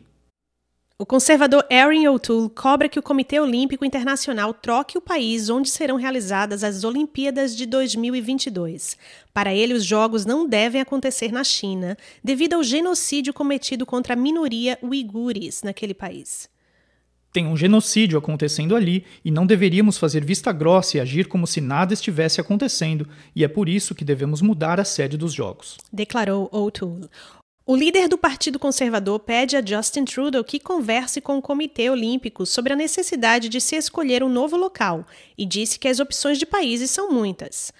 O 1.01 1.05
conservador 1.05 1.65
Erin 1.69 2.09
O'Toole 2.09 2.49
cobra 2.49 2.89
que 2.89 2.99
o 2.99 3.01
Comitê 3.01 3.39
Olímpico 3.39 3.85
Internacional 3.85 4.53
troque 4.53 4.97
o 4.97 5.01
país 5.01 5.49
onde 5.49 5.69
serão 5.69 5.95
realizadas 5.95 6.61
as 6.61 6.83
Olimpíadas 6.83 7.55
de 7.55 7.65
2022. 7.65 8.97
Para 9.33 9.53
ele, 9.53 9.73
os 9.73 9.85
Jogos 9.85 10.25
não 10.25 10.45
devem 10.45 10.81
acontecer 10.81 11.31
na 11.31 11.41
China, 11.41 11.97
devido 12.21 12.55
ao 12.55 12.63
genocídio 12.63 13.33
cometido 13.33 13.85
contra 13.85 14.11
a 14.13 14.17
minoria 14.17 14.77
uigures 14.83 15.63
naquele 15.63 15.93
país. 15.93 16.49
Tem 17.31 17.45
um 17.45 17.55
genocídio 17.55 18.17
acontecendo 18.17 18.75
ali 18.75 19.05
e 19.23 19.31
não 19.31 19.45
deveríamos 19.45 19.97
fazer 19.97 20.25
vista 20.25 20.51
grossa 20.51 20.97
e 20.97 20.99
agir 20.99 21.27
como 21.27 21.47
se 21.47 21.61
nada 21.61 21.93
estivesse 21.93 22.41
acontecendo, 22.41 23.07
e 23.33 23.45
é 23.45 23.47
por 23.47 23.69
isso 23.69 23.95
que 23.95 24.03
devemos 24.03 24.41
mudar 24.41 24.81
a 24.81 24.83
sede 24.83 25.15
dos 25.15 25.31
Jogos. 25.31 25.77
Declarou 25.93 26.49
O'Toole. 26.51 27.07
O 27.69 27.75
líder 27.75 28.07
do 28.07 28.17
Partido 28.17 28.57
Conservador 28.57 29.19
pede 29.19 29.55
a 29.55 29.63
Justin 29.63 30.03
Trudeau 30.03 30.43
que 30.43 30.59
converse 30.59 31.21
com 31.21 31.37
o 31.37 31.41
Comitê 31.41 31.87
Olímpico 31.87 32.43
sobre 32.43 32.73
a 32.73 32.75
necessidade 32.75 33.47
de 33.47 33.61
se 33.61 33.75
escolher 33.75 34.23
um 34.23 34.27
novo 34.27 34.57
local 34.57 35.05
e 35.37 35.45
disse 35.45 35.77
que 35.77 35.87
as 35.87 35.99
opções 35.99 36.39
de 36.39 36.47
países 36.47 36.89
são 36.89 37.11
muitas. 37.11 37.71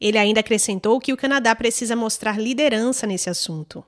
Ele 0.00 0.16
ainda 0.16 0.38
acrescentou 0.38 1.00
que 1.00 1.12
o 1.12 1.16
Canadá 1.16 1.56
precisa 1.56 1.96
mostrar 1.96 2.40
liderança 2.40 3.04
nesse 3.04 3.28
assunto. 3.28 3.84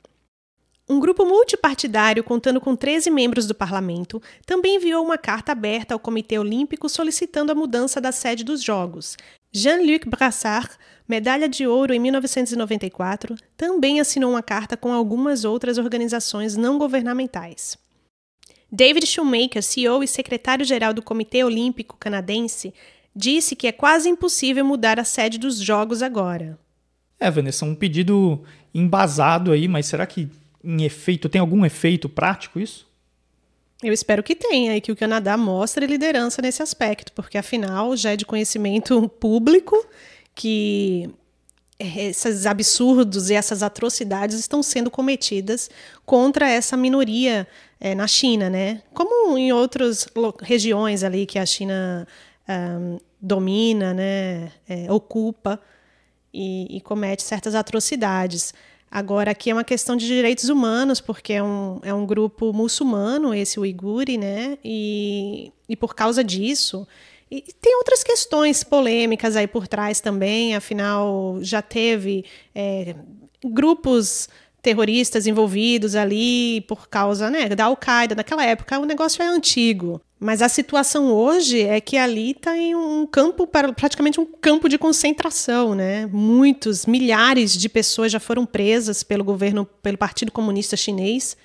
Um 0.89 0.99
grupo 0.99 1.25
multipartidário, 1.25 2.25
contando 2.25 2.61
com 2.61 2.75
13 2.75 3.09
membros 3.09 3.47
do 3.47 3.55
parlamento, 3.55 4.21
também 4.45 4.75
enviou 4.75 5.05
uma 5.05 5.17
carta 5.17 5.53
aberta 5.53 5.95
ao 5.95 6.01
Comitê 6.01 6.37
Olímpico 6.37 6.89
solicitando 6.89 7.53
a 7.53 7.55
mudança 7.55 8.01
da 8.01 8.11
sede 8.11 8.43
dos 8.43 8.61
Jogos. 8.61 9.17
Jean-Luc 9.53 10.09
Brassard 10.09 10.71
medalha 11.09 11.49
de 11.49 11.67
ouro 11.67 11.93
em 11.93 11.99
1994, 11.99 13.37
também 13.57 14.01
assinou 14.01 14.31
uma 14.31 14.43
carta 14.43 14.77
com 14.77 14.93
algumas 14.93 15.45
outras 15.45 15.79
organizações 15.79 16.57
não 16.57 16.79
governamentais. 16.79 17.77
David 18.71 19.07
Shoemaker, 19.07 19.63
CEO 19.63 20.03
e 20.03 20.09
secretário-geral 20.09 20.93
do 20.93 21.03
Comitê 21.03 21.45
Olímpico 21.45 21.97
Canadense, 21.97 22.75
disse 23.15 23.55
que 23.55 23.67
é 23.67 23.73
quase 23.73 24.09
impossível 24.09 24.65
mudar 24.65 24.99
a 24.99 25.05
sede 25.05 25.39
dos 25.39 25.59
Jogos 25.59 26.03
agora. 26.03 26.59
É, 27.21 27.31
Vanessa, 27.31 27.65
um 27.65 27.75
pedido 27.75 28.43
embasado 28.75 29.53
aí, 29.53 29.69
mas 29.69 29.87
será 29.87 30.07
que 30.07 30.29
em 30.63 30.83
efeito 30.83 31.29
tem 31.29 31.41
algum 31.41 31.65
efeito 31.65 32.09
prático 32.09 32.59
isso? 32.59 32.93
Eu 33.83 33.93
espero 33.93 34.23
que 34.23 34.35
tenha 34.35 34.77
e 34.77 34.81
que 34.81 34.91
o 34.91 34.97
Canadá 34.97 35.37
mostre 35.37 35.87
liderança 35.87 36.41
nesse 36.41 36.63
aspecto, 36.63 37.13
porque 37.13 37.37
afinal 37.37 37.97
já 37.97 38.13
é 38.13 38.17
de 38.17 38.25
conhecimento 38.25 39.09
público 39.21 39.77
que 40.35 41.11
esses 41.79 42.47
absurdos 42.47 43.31
e 43.31 43.35
essas 43.35 43.63
atrocidades 43.63 44.39
estão 44.39 44.63
sendo 44.63 44.91
cometidas 44.91 45.69
contra 46.07 46.49
essa 46.49 46.77
minoria 46.77 47.47
é, 47.81 47.95
na 47.95 48.07
China, 48.07 48.49
né? 48.49 48.83
Como 48.93 49.37
em 49.37 49.53
outras 49.53 50.09
regiões 50.41 51.03
ali 51.03 51.27
que 51.27 51.39
a 51.39 51.45
China 51.45 52.07
um, 52.49 52.99
domina, 53.21 53.93
né? 53.93 54.53
É, 54.69 54.91
ocupa 54.91 55.61
e, 56.33 56.77
e, 56.77 56.81
comete 56.81 57.23
certas 57.23 57.55
atrocidades. 57.55 58.55
Agora, 58.91 59.33
aqui 59.33 59.51
é 59.51 59.55
uma 59.55 59.65
questão 59.65 59.97
de 59.97 60.07
direitos 60.07 60.49
humanos, 60.49 61.01
porque 61.01 61.33
é 61.33 61.43
um, 61.43 61.81
é 61.83 61.93
um 61.93 62.07
grupo 62.07 62.53
muçulmano, 62.53 63.35
esse 63.35 63.59
uigure, 63.59 64.17
né? 64.17 64.57
E, 64.65 65.53
e 65.69 65.75
por 65.75 65.95
causa 65.95 66.23
disso, 66.23 66.87
e 67.31 67.43
tem 67.61 67.77
outras 67.77 68.03
questões 68.05 68.63
polêmicas 68.63 69.37
aí 69.37 69.47
por 69.47 69.67
trás 69.67 70.01
também, 70.01 70.55
afinal, 70.55 71.39
já 71.41 71.61
teve 71.63 72.25
é, 72.55 72.95
grupos 73.45 74.29
terroristas 74.63 75.27
envolvidos 75.27 75.95
ali 75.95 76.63
por 76.63 76.89
causa 76.89 77.29
né, 77.31 77.51
da 77.51 77.65
Al-Qaeda. 77.65 78.15
Naquela 78.15 78.45
época, 78.45 78.79
o 78.79 78.87
negócio 78.87 79.23
é 79.23 79.27
antigo. 79.27 80.01
Mas 80.19 80.41
a 80.41 80.49
situação 80.49 81.13
hoje 81.13 81.61
é 81.61 81.79
que 81.83 81.99
ali 81.99 82.31
está 82.31 82.57
em 82.57 82.75
um 82.75 83.07
campo, 83.07 83.47
praticamente 83.47 84.19
um 84.19 84.25
campo 84.25 84.71
de 84.71 84.79
concentração, 84.79 85.75
né? 85.75 86.07
Muitos, 86.07 86.87
milhares 86.87 87.53
de 87.53 87.69
pessoas 87.69 88.11
já 88.11 88.19
foram 88.19 88.47
presas 88.47 89.03
pelo 89.03 89.23
governo, 89.23 89.67
pelo 89.83 89.99
Partido 89.99 90.33
Comunista 90.33 90.79
Chinês, 90.79 91.37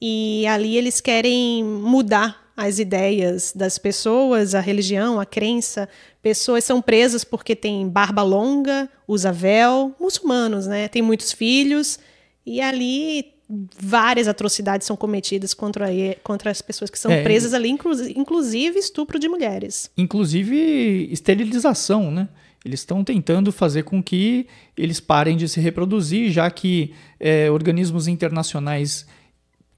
e 0.00 0.46
ali 0.46 0.78
eles 0.78 0.98
querem 0.98 1.62
mudar 1.62 2.41
as 2.66 2.78
ideias 2.78 3.52
das 3.54 3.78
pessoas, 3.78 4.54
a 4.54 4.60
religião, 4.60 5.18
a 5.18 5.26
crença. 5.26 5.88
Pessoas 6.22 6.64
são 6.64 6.80
presas 6.80 7.24
porque 7.24 7.56
têm 7.56 7.88
barba 7.88 8.22
longa, 8.22 8.88
usa 9.06 9.32
véu, 9.32 9.94
muçulmanos, 10.00 10.66
né? 10.66 10.88
Tem 10.88 11.02
muitos 11.02 11.32
filhos 11.32 11.98
e 12.46 12.60
ali 12.60 13.32
várias 13.78 14.28
atrocidades 14.28 14.86
são 14.86 14.96
cometidas 14.96 15.52
contra, 15.52 15.86
contra 16.22 16.50
as 16.50 16.62
pessoas 16.62 16.90
que 16.90 16.98
são 16.98 17.10
é, 17.10 17.22
presas 17.22 17.52
ali, 17.52 17.68
inclusive 17.68 18.78
estupro 18.78 19.18
de 19.18 19.28
mulheres. 19.28 19.90
Inclusive 19.96 21.08
esterilização, 21.10 22.10
né? 22.10 22.28
Eles 22.64 22.80
estão 22.80 23.02
tentando 23.02 23.50
fazer 23.50 23.82
com 23.82 24.00
que 24.00 24.46
eles 24.76 25.00
parem 25.00 25.36
de 25.36 25.48
se 25.48 25.60
reproduzir, 25.60 26.30
já 26.30 26.48
que 26.48 26.94
é, 27.18 27.50
organismos 27.50 28.06
internacionais 28.06 29.04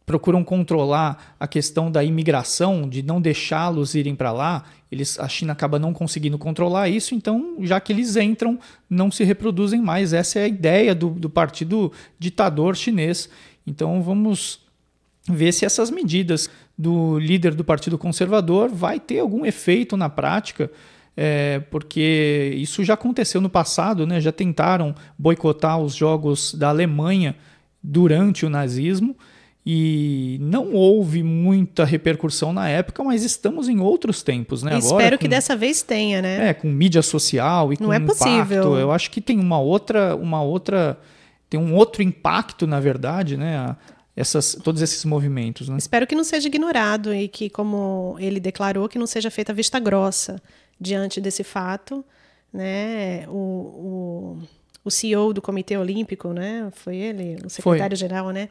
procuram 0.07 0.45
controlar 0.45 1.35
a 1.41 1.47
questão 1.49 1.91
da 1.91 2.05
imigração, 2.05 2.89
de 2.89 3.03
não 3.03 3.21
deixá-los 3.21 3.95
irem 3.95 4.15
para 4.15 4.33
lá, 4.33 4.65
eles, 4.93 5.19
a 5.19 5.27
China 5.29 5.53
acaba 5.53 5.79
não 5.79 5.93
conseguindo 5.93 6.39
controlar 6.39 6.89
isso, 6.89 7.15
então, 7.15 7.57
já 7.63 7.81
que 7.81 7.93
eles 7.93 8.17
entram, 8.17 8.59
não 8.89 9.11
se 9.11 9.25
reproduzem 9.25 9.81
mais. 9.81 10.13
Essa 10.13 10.41
é 10.41 10.45
a 10.45 10.49
ideia 10.49 10.95
do, 10.95 11.11
do 11.11 11.29
partido 11.29 11.91
ditador 12.19 12.77
chinês. 12.77 13.29
Então, 13.67 14.03
vamos 14.03 14.61
ver 15.29 15.53
se 15.53 15.65
essas 15.65 15.91
medidas 15.91 16.51
do 16.77 17.19
líder 17.19 17.55
do 17.55 17.65
Partido 17.65 17.97
Conservador 17.97 18.69
vai 18.69 19.01
ter 19.01 19.21
algum 19.21 19.47
efeito 19.47 19.97
na 19.97 20.09
prática. 20.09 20.71
É, 21.17 21.61
porque 21.71 22.53
isso 22.57 22.85
já 22.85 22.95
aconteceu 22.95 23.41
no 23.41 23.49
passado, 23.49 24.07
né? 24.07 24.21
já 24.21 24.33
tentaram 24.33 24.95
boicotar 25.17 25.79
os 25.79 25.95
jogos 25.95 26.53
da 26.55 26.69
Alemanha 26.69 27.37
durante 27.83 28.45
o 28.45 28.51
nazismo 28.51 29.17
e 29.67 30.37
não 30.43 30.75
houve 30.75 31.23
muita 31.23 31.87
repercussão 31.87 32.53
na 32.53 32.69
época, 32.69 33.03
mas 33.03 33.25
estamos 33.25 33.67
em 33.67 33.81
outros 33.81 34.23
tempos, 34.23 34.63
né? 34.63 34.75
Agora, 34.75 34.85
espero 34.85 35.17
com, 35.17 35.23
que 35.23 35.29
dessa 35.29 35.57
vez 35.57 35.81
tenha, 35.81 36.21
né? 36.21 36.51
É, 36.51 36.55
com 36.55 36.69
mídia 36.69 37.01
social 37.01 37.73
e 37.73 37.79
não 37.81 37.87
com 37.87 37.93
é 37.95 37.97
impacto. 37.97 38.19
Possível. 38.19 38.77
Eu 38.77 38.93
acho 38.93 39.11
que 39.11 39.23
tem 39.23 39.41
uma 39.41 39.59
outra, 39.59 40.15
uma 40.17 40.43
outra, 40.43 40.99
tem 41.49 41.59
um 41.59 41.75
outro 41.75 42.03
impacto, 42.03 42.67
na 42.67 42.79
verdade, 42.79 43.39
né? 43.39 43.75
Essas, 44.15 44.55
todos 44.63 44.83
esses 44.83 45.03
movimentos. 45.07 45.69
Né? 45.69 45.77
Espero 45.79 46.07
que 46.07 46.15
não 46.15 46.25
seja 46.25 46.47
ignorado 46.47 47.13
e 47.15 47.27
que, 47.27 47.49
como 47.49 48.17
ele 48.21 48.39
declarou, 48.39 48.87
que 48.87 48.99
não 48.99 49.07
seja 49.07 49.31
feita 49.31 49.53
vista 49.53 49.81
grossa 49.81 50.41
diante 50.79 51.23
desse 51.23 51.43
fato, 51.43 52.05
né? 52.53 53.27
O, 53.29 53.33
o, 53.33 54.39
o 54.85 54.91
CEO 54.91 55.33
do 55.33 55.41
Comitê 55.41 55.79
Olímpico, 55.79 56.35
né? 56.35 56.69
Foi 56.75 56.97
ele, 56.97 57.39
o 57.43 57.49
secretário-geral, 57.49 58.29
né? 58.29 58.51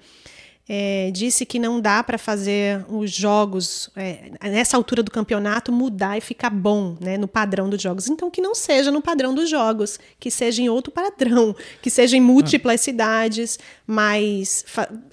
É, 0.67 1.11
disse 1.11 1.45
que 1.45 1.59
não 1.59 1.81
dá 1.81 2.01
para 2.01 2.17
fazer 2.17 2.85
os 2.87 3.11
jogos 3.11 3.89
é, 3.95 4.31
nessa 4.49 4.77
altura 4.77 5.03
do 5.03 5.11
campeonato 5.11 5.73
mudar 5.73 6.17
e 6.17 6.21
ficar 6.21 6.49
bom 6.49 6.95
né, 7.01 7.17
no 7.17 7.27
padrão 7.27 7.69
dos 7.69 7.81
jogos. 7.81 8.07
Então 8.07 8.31
que 8.31 8.41
não 8.41 8.55
seja 8.55 8.89
no 8.89 9.01
padrão 9.01 9.35
dos 9.35 9.49
jogos, 9.49 9.99
que 10.19 10.31
seja 10.31 10.61
em 10.61 10.69
outro 10.69 10.91
padrão, 10.91 11.53
que 11.81 11.89
seja 11.89 12.15
em 12.15 12.21
múltiplas 12.21 12.79
ah. 12.79 12.83
cidades, 12.83 13.59
mas 13.85 14.65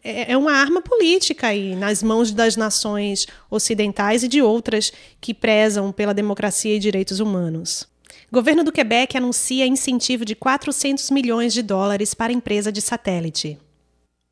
é, 0.05 0.33
é 0.33 0.37
uma 0.37 0.53
arma 0.53 0.81
política 0.81 1.49
aí 1.49 1.75
nas 1.75 2.03
mãos 2.03 2.31
das 2.31 2.57
nações 2.57 3.27
ocidentais 3.51 4.23
e 4.23 4.29
de 4.29 4.41
outras 4.41 4.93
que 5.21 5.35
prezam 5.35 5.91
pela 5.91 6.15
democracia 6.15 6.77
e 6.77 6.79
direitos 6.79 7.19
humanos. 7.19 7.89
Governo 8.31 8.63
do 8.63 8.71
Quebec 8.71 9.17
anuncia 9.17 9.67
incentivo 9.67 10.25
de 10.25 10.37
400 10.37 11.11
milhões 11.11 11.53
de 11.53 11.63
dólares 11.63 12.15
para 12.15 12.33
empresa 12.33 12.71
de 12.71 12.81
satélite 12.81 13.59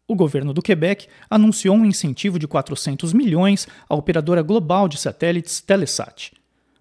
o 0.08 0.14
governo 0.14 0.54
do 0.54 0.62
Quebec 0.62 1.06
anunciou 1.28 1.76
um 1.76 1.84
incentivo 1.84 2.38
de 2.38 2.48
400 2.48 3.12
milhões 3.12 3.68
à 3.86 3.94
operadora 3.94 4.40
global 4.40 4.88
de 4.88 4.98
satélites 4.98 5.60
Telesat. 5.60 6.32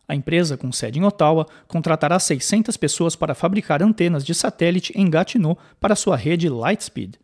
A 0.08 0.16
empresa, 0.16 0.56
com 0.56 0.72
sede 0.72 0.98
em 0.98 1.04
Ottawa, 1.04 1.46
contratará 1.68 2.18
600 2.18 2.78
pessoas 2.78 3.18
para 3.18 3.36
fabricar 3.36 3.84
antenas 3.84 4.24
de 4.24 4.34
satélite 4.34 4.94
em 4.96 5.10
Gatineau 5.10 5.58
para 5.78 5.98
sua 5.98 6.16
rede 6.16 6.48
Lightspeed. 6.48 7.20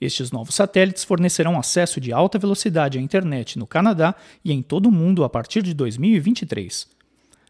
Estes 0.00 0.32
novos 0.32 0.56
satélites 0.56 1.04
fornecerão 1.04 1.56
acesso 1.56 2.00
de 2.00 2.12
alta 2.12 2.38
velocidade 2.38 2.98
à 2.98 3.00
internet 3.00 3.56
no 3.56 3.66
Canadá 3.66 4.16
e 4.44 4.52
em 4.52 4.60
todo 4.60 4.86
o 4.86 4.92
mundo 4.92 5.22
a 5.22 5.30
partir 5.30 5.62
de 5.62 5.72
2023. 5.72 6.88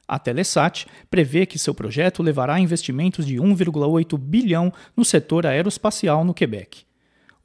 A 0.06 0.18
Telesat 0.18 0.86
prevê 1.10 1.46
que 1.46 1.58
seu 1.58 1.74
projeto 1.74 2.22
levará 2.22 2.60
investimentos 2.60 3.26
de 3.26 3.36
1,8 3.36 4.18
bilhão 4.18 4.72
no 4.94 5.04
setor 5.04 5.46
aeroespacial 5.46 6.22
no 6.24 6.34
Quebec. 6.34 6.85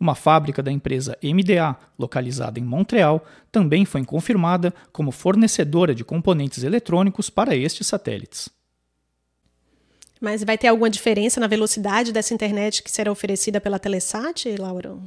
Uma 0.01 0.15
fábrica 0.15 0.63
da 0.63 0.71
empresa 0.71 1.15
MDA, 1.21 1.77
localizada 1.99 2.59
em 2.59 2.63
Montreal, 2.63 3.23
também 3.51 3.85
foi 3.85 4.03
confirmada 4.03 4.73
como 4.91 5.11
fornecedora 5.11 5.93
de 5.93 6.03
componentes 6.03 6.63
eletrônicos 6.63 7.29
para 7.29 7.55
estes 7.55 7.85
satélites. 7.85 8.49
Mas 10.19 10.43
vai 10.43 10.57
ter 10.57 10.69
alguma 10.69 10.89
diferença 10.89 11.39
na 11.39 11.45
velocidade 11.45 12.11
dessa 12.11 12.33
internet 12.33 12.81
que 12.81 12.89
será 12.89 13.11
oferecida 13.11 13.61
pela 13.61 13.77
Telesat, 13.77 14.47
Laura? 14.57 14.97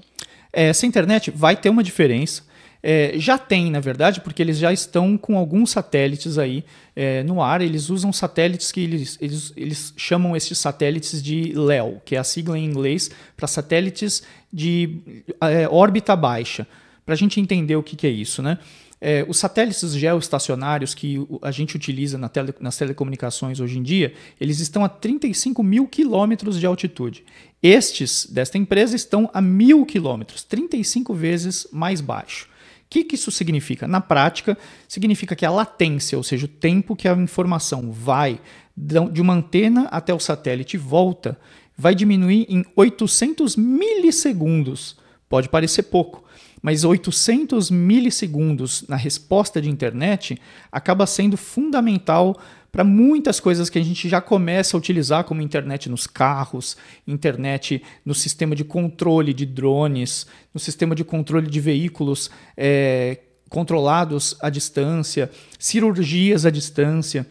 Essa 0.52 0.86
internet 0.86 1.28
vai 1.28 1.56
ter 1.56 1.70
uma 1.70 1.82
diferença. 1.82 2.44
É, 2.86 3.14
já 3.16 3.38
tem, 3.38 3.70
na 3.70 3.80
verdade, 3.80 4.20
porque 4.20 4.42
eles 4.42 4.58
já 4.58 4.70
estão 4.70 5.16
com 5.16 5.38
alguns 5.38 5.70
satélites 5.70 6.36
aí 6.36 6.62
é, 6.94 7.22
no 7.22 7.42
ar. 7.42 7.62
Eles 7.62 7.88
usam 7.88 8.12
satélites 8.12 8.70
que 8.70 8.78
eles, 8.78 9.16
eles, 9.22 9.54
eles 9.56 9.94
chamam 9.96 10.36
esses 10.36 10.58
satélites 10.58 11.22
de 11.22 11.54
LEO, 11.54 12.02
que 12.04 12.14
é 12.14 12.18
a 12.18 12.24
sigla 12.24 12.58
em 12.58 12.64
inglês 12.66 13.10
para 13.34 13.46
satélites 13.46 14.22
de 14.52 14.98
é, 15.40 15.66
órbita 15.66 16.14
baixa. 16.14 16.66
Para 17.06 17.14
a 17.14 17.16
gente 17.16 17.40
entender 17.40 17.74
o 17.74 17.82
que, 17.82 17.96
que 17.96 18.06
é 18.06 18.10
isso, 18.10 18.42
né? 18.42 18.58
É, 19.00 19.24
os 19.26 19.38
satélites 19.38 19.94
geoestacionários 19.94 20.94
que 20.94 21.26
a 21.40 21.50
gente 21.50 21.76
utiliza 21.76 22.18
na 22.18 22.28
tele, 22.28 22.52
nas 22.60 22.76
telecomunicações 22.76 23.60
hoje 23.60 23.78
em 23.78 23.82
dia, 23.82 24.12
eles 24.38 24.60
estão 24.60 24.84
a 24.84 24.90
35 24.90 25.62
mil 25.62 25.88
quilômetros 25.88 26.60
de 26.60 26.66
altitude. 26.66 27.24
Estes 27.62 28.26
desta 28.26 28.58
empresa 28.58 28.94
estão 28.94 29.30
a 29.32 29.40
mil 29.40 29.86
quilômetros, 29.86 30.44
35 30.44 31.14
vezes 31.14 31.66
mais 31.72 32.02
baixo. 32.02 32.52
Que, 32.94 33.02
que 33.02 33.16
isso 33.16 33.32
significa? 33.32 33.88
Na 33.88 34.00
prática, 34.00 34.56
significa 34.86 35.34
que 35.34 35.44
a 35.44 35.50
latência, 35.50 36.16
ou 36.16 36.22
seja, 36.22 36.44
o 36.44 36.48
tempo 36.48 36.94
que 36.94 37.08
a 37.08 37.12
informação 37.14 37.90
vai 37.90 38.40
de 38.76 39.20
uma 39.20 39.34
antena 39.34 39.88
até 39.90 40.14
o 40.14 40.20
satélite 40.20 40.76
e 40.76 40.78
volta, 40.78 41.36
vai 41.76 41.92
diminuir 41.92 42.46
em 42.48 42.64
800 42.76 43.56
milissegundos. 43.56 44.96
Pode 45.28 45.48
parecer 45.48 45.82
pouco, 45.82 46.22
mas 46.62 46.84
800 46.84 47.68
milissegundos 47.68 48.84
na 48.86 48.94
resposta 48.94 49.60
de 49.60 49.68
internet 49.68 50.40
acaba 50.70 51.04
sendo 51.04 51.36
fundamental 51.36 52.40
para 52.74 52.82
muitas 52.82 53.38
coisas 53.38 53.70
que 53.70 53.78
a 53.78 53.84
gente 53.84 54.08
já 54.08 54.20
começa 54.20 54.76
a 54.76 54.78
utilizar, 54.78 55.22
como 55.22 55.40
internet 55.40 55.88
nos 55.88 56.08
carros, 56.08 56.76
internet 57.06 57.80
no 58.04 58.12
sistema 58.12 58.56
de 58.56 58.64
controle 58.64 59.32
de 59.32 59.46
drones, 59.46 60.26
no 60.52 60.58
sistema 60.58 60.92
de 60.92 61.04
controle 61.04 61.48
de 61.48 61.60
veículos 61.60 62.32
é, 62.56 63.20
controlados 63.48 64.36
à 64.40 64.50
distância, 64.50 65.30
cirurgias 65.56 66.44
à 66.44 66.50
distância. 66.50 67.24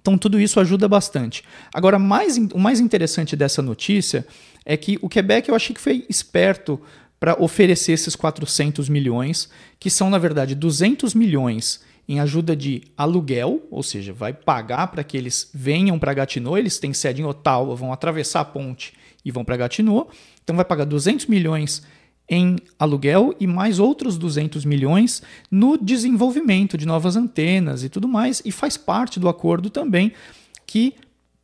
Então, 0.00 0.16
tudo 0.16 0.38
isso 0.38 0.60
ajuda 0.60 0.86
bastante. 0.86 1.42
Agora, 1.74 1.98
mais, 1.98 2.36
o 2.52 2.58
mais 2.60 2.78
interessante 2.78 3.34
dessa 3.34 3.60
notícia 3.60 4.24
é 4.64 4.76
que 4.76 4.96
o 5.02 5.08
Quebec 5.08 5.48
eu 5.48 5.56
achei 5.56 5.74
que 5.74 5.80
foi 5.80 6.06
esperto 6.08 6.80
para 7.18 7.42
oferecer 7.42 7.94
esses 7.94 8.14
400 8.14 8.88
milhões, 8.88 9.48
que 9.80 9.90
são, 9.90 10.08
na 10.08 10.18
verdade, 10.18 10.54
200 10.54 11.14
milhões 11.14 11.80
em 12.08 12.20
ajuda 12.20 12.54
de 12.54 12.82
aluguel, 12.96 13.66
ou 13.70 13.82
seja, 13.82 14.12
vai 14.12 14.32
pagar 14.32 14.88
para 14.88 15.02
que 15.02 15.16
eles 15.16 15.50
venham 15.54 15.98
para 15.98 16.14
Gatineau, 16.14 16.58
eles 16.58 16.78
têm 16.78 16.92
sede 16.92 17.22
em 17.22 17.24
Ottawa, 17.24 17.74
vão 17.74 17.92
atravessar 17.92 18.40
a 18.40 18.44
ponte 18.44 18.92
e 19.24 19.30
vão 19.30 19.44
para 19.44 19.56
Gatineau, 19.56 20.08
então 20.42 20.54
vai 20.54 20.64
pagar 20.64 20.84
200 20.84 21.26
milhões 21.26 21.82
em 22.28 22.56
aluguel 22.78 23.34
e 23.38 23.46
mais 23.46 23.78
outros 23.78 24.16
200 24.16 24.64
milhões 24.64 25.22
no 25.50 25.76
desenvolvimento 25.76 26.76
de 26.76 26.86
novas 26.86 27.16
antenas 27.16 27.84
e 27.84 27.88
tudo 27.88 28.08
mais, 28.08 28.42
e 28.44 28.52
faz 28.52 28.76
parte 28.76 29.18
do 29.18 29.28
acordo 29.28 29.70
também 29.70 30.12
que 30.66 30.94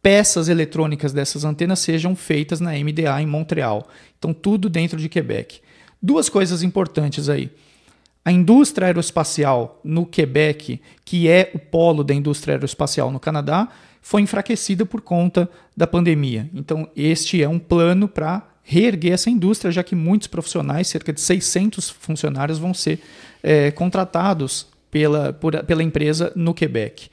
peças 0.02 0.48
eletrônicas 0.48 1.12
dessas 1.12 1.44
antenas 1.44 1.78
sejam 1.80 2.16
feitas 2.16 2.60
na 2.60 2.72
MDA 2.72 3.20
em 3.20 3.26
Montreal. 3.26 3.88
Então, 4.18 4.32
tudo 4.32 4.68
dentro 4.68 4.98
de 4.98 5.08
Quebec. 5.08 5.60
Duas 6.02 6.28
coisas 6.28 6.62
importantes 6.62 7.28
aí. 7.28 7.50
A 8.24 8.30
indústria 8.30 8.86
aeroespacial 8.86 9.80
no 9.82 10.04
Quebec, 10.04 10.80
que 11.04 11.28
é 11.28 11.50
o 11.54 11.58
polo 11.58 12.04
da 12.04 12.12
indústria 12.12 12.54
aeroespacial 12.54 13.10
no 13.10 13.18
Canadá, 13.18 13.68
foi 14.02 14.20
enfraquecida 14.22 14.84
por 14.84 15.00
conta 15.00 15.48
da 15.76 15.86
pandemia. 15.86 16.48
Então, 16.54 16.88
este 16.94 17.42
é 17.42 17.48
um 17.48 17.58
plano 17.58 18.06
para 18.06 18.46
reerguer 18.62 19.12
essa 19.12 19.30
indústria, 19.30 19.72
já 19.72 19.82
que 19.82 19.94
muitos 19.94 20.28
profissionais, 20.28 20.88
cerca 20.88 21.12
de 21.12 21.20
600 21.20 21.90
funcionários, 21.90 22.58
vão 22.58 22.74
ser 22.74 23.00
é, 23.42 23.70
contratados 23.70 24.66
pela, 24.90 25.32
por, 25.32 25.64
pela 25.64 25.82
empresa 25.82 26.32
no 26.36 26.52
Quebec. 26.52 27.08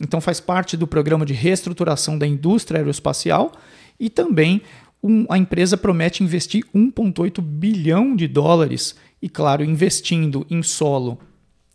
Então, 0.00 0.20
faz 0.20 0.40
parte 0.40 0.76
do 0.76 0.86
programa 0.86 1.24
de 1.24 1.32
reestruturação 1.32 2.18
da 2.18 2.26
indústria 2.26 2.80
aeroespacial 2.80 3.52
e 3.98 4.10
também 4.10 4.62
um, 5.02 5.26
a 5.28 5.38
empresa 5.38 5.76
promete 5.76 6.22
investir 6.22 6.64
1,8 6.74 7.40
bilhão 7.40 8.14
de 8.14 8.26
dólares 8.26 8.96
e, 9.20 9.28
claro, 9.28 9.64
investindo 9.64 10.46
em 10.50 10.62
solo 10.62 11.18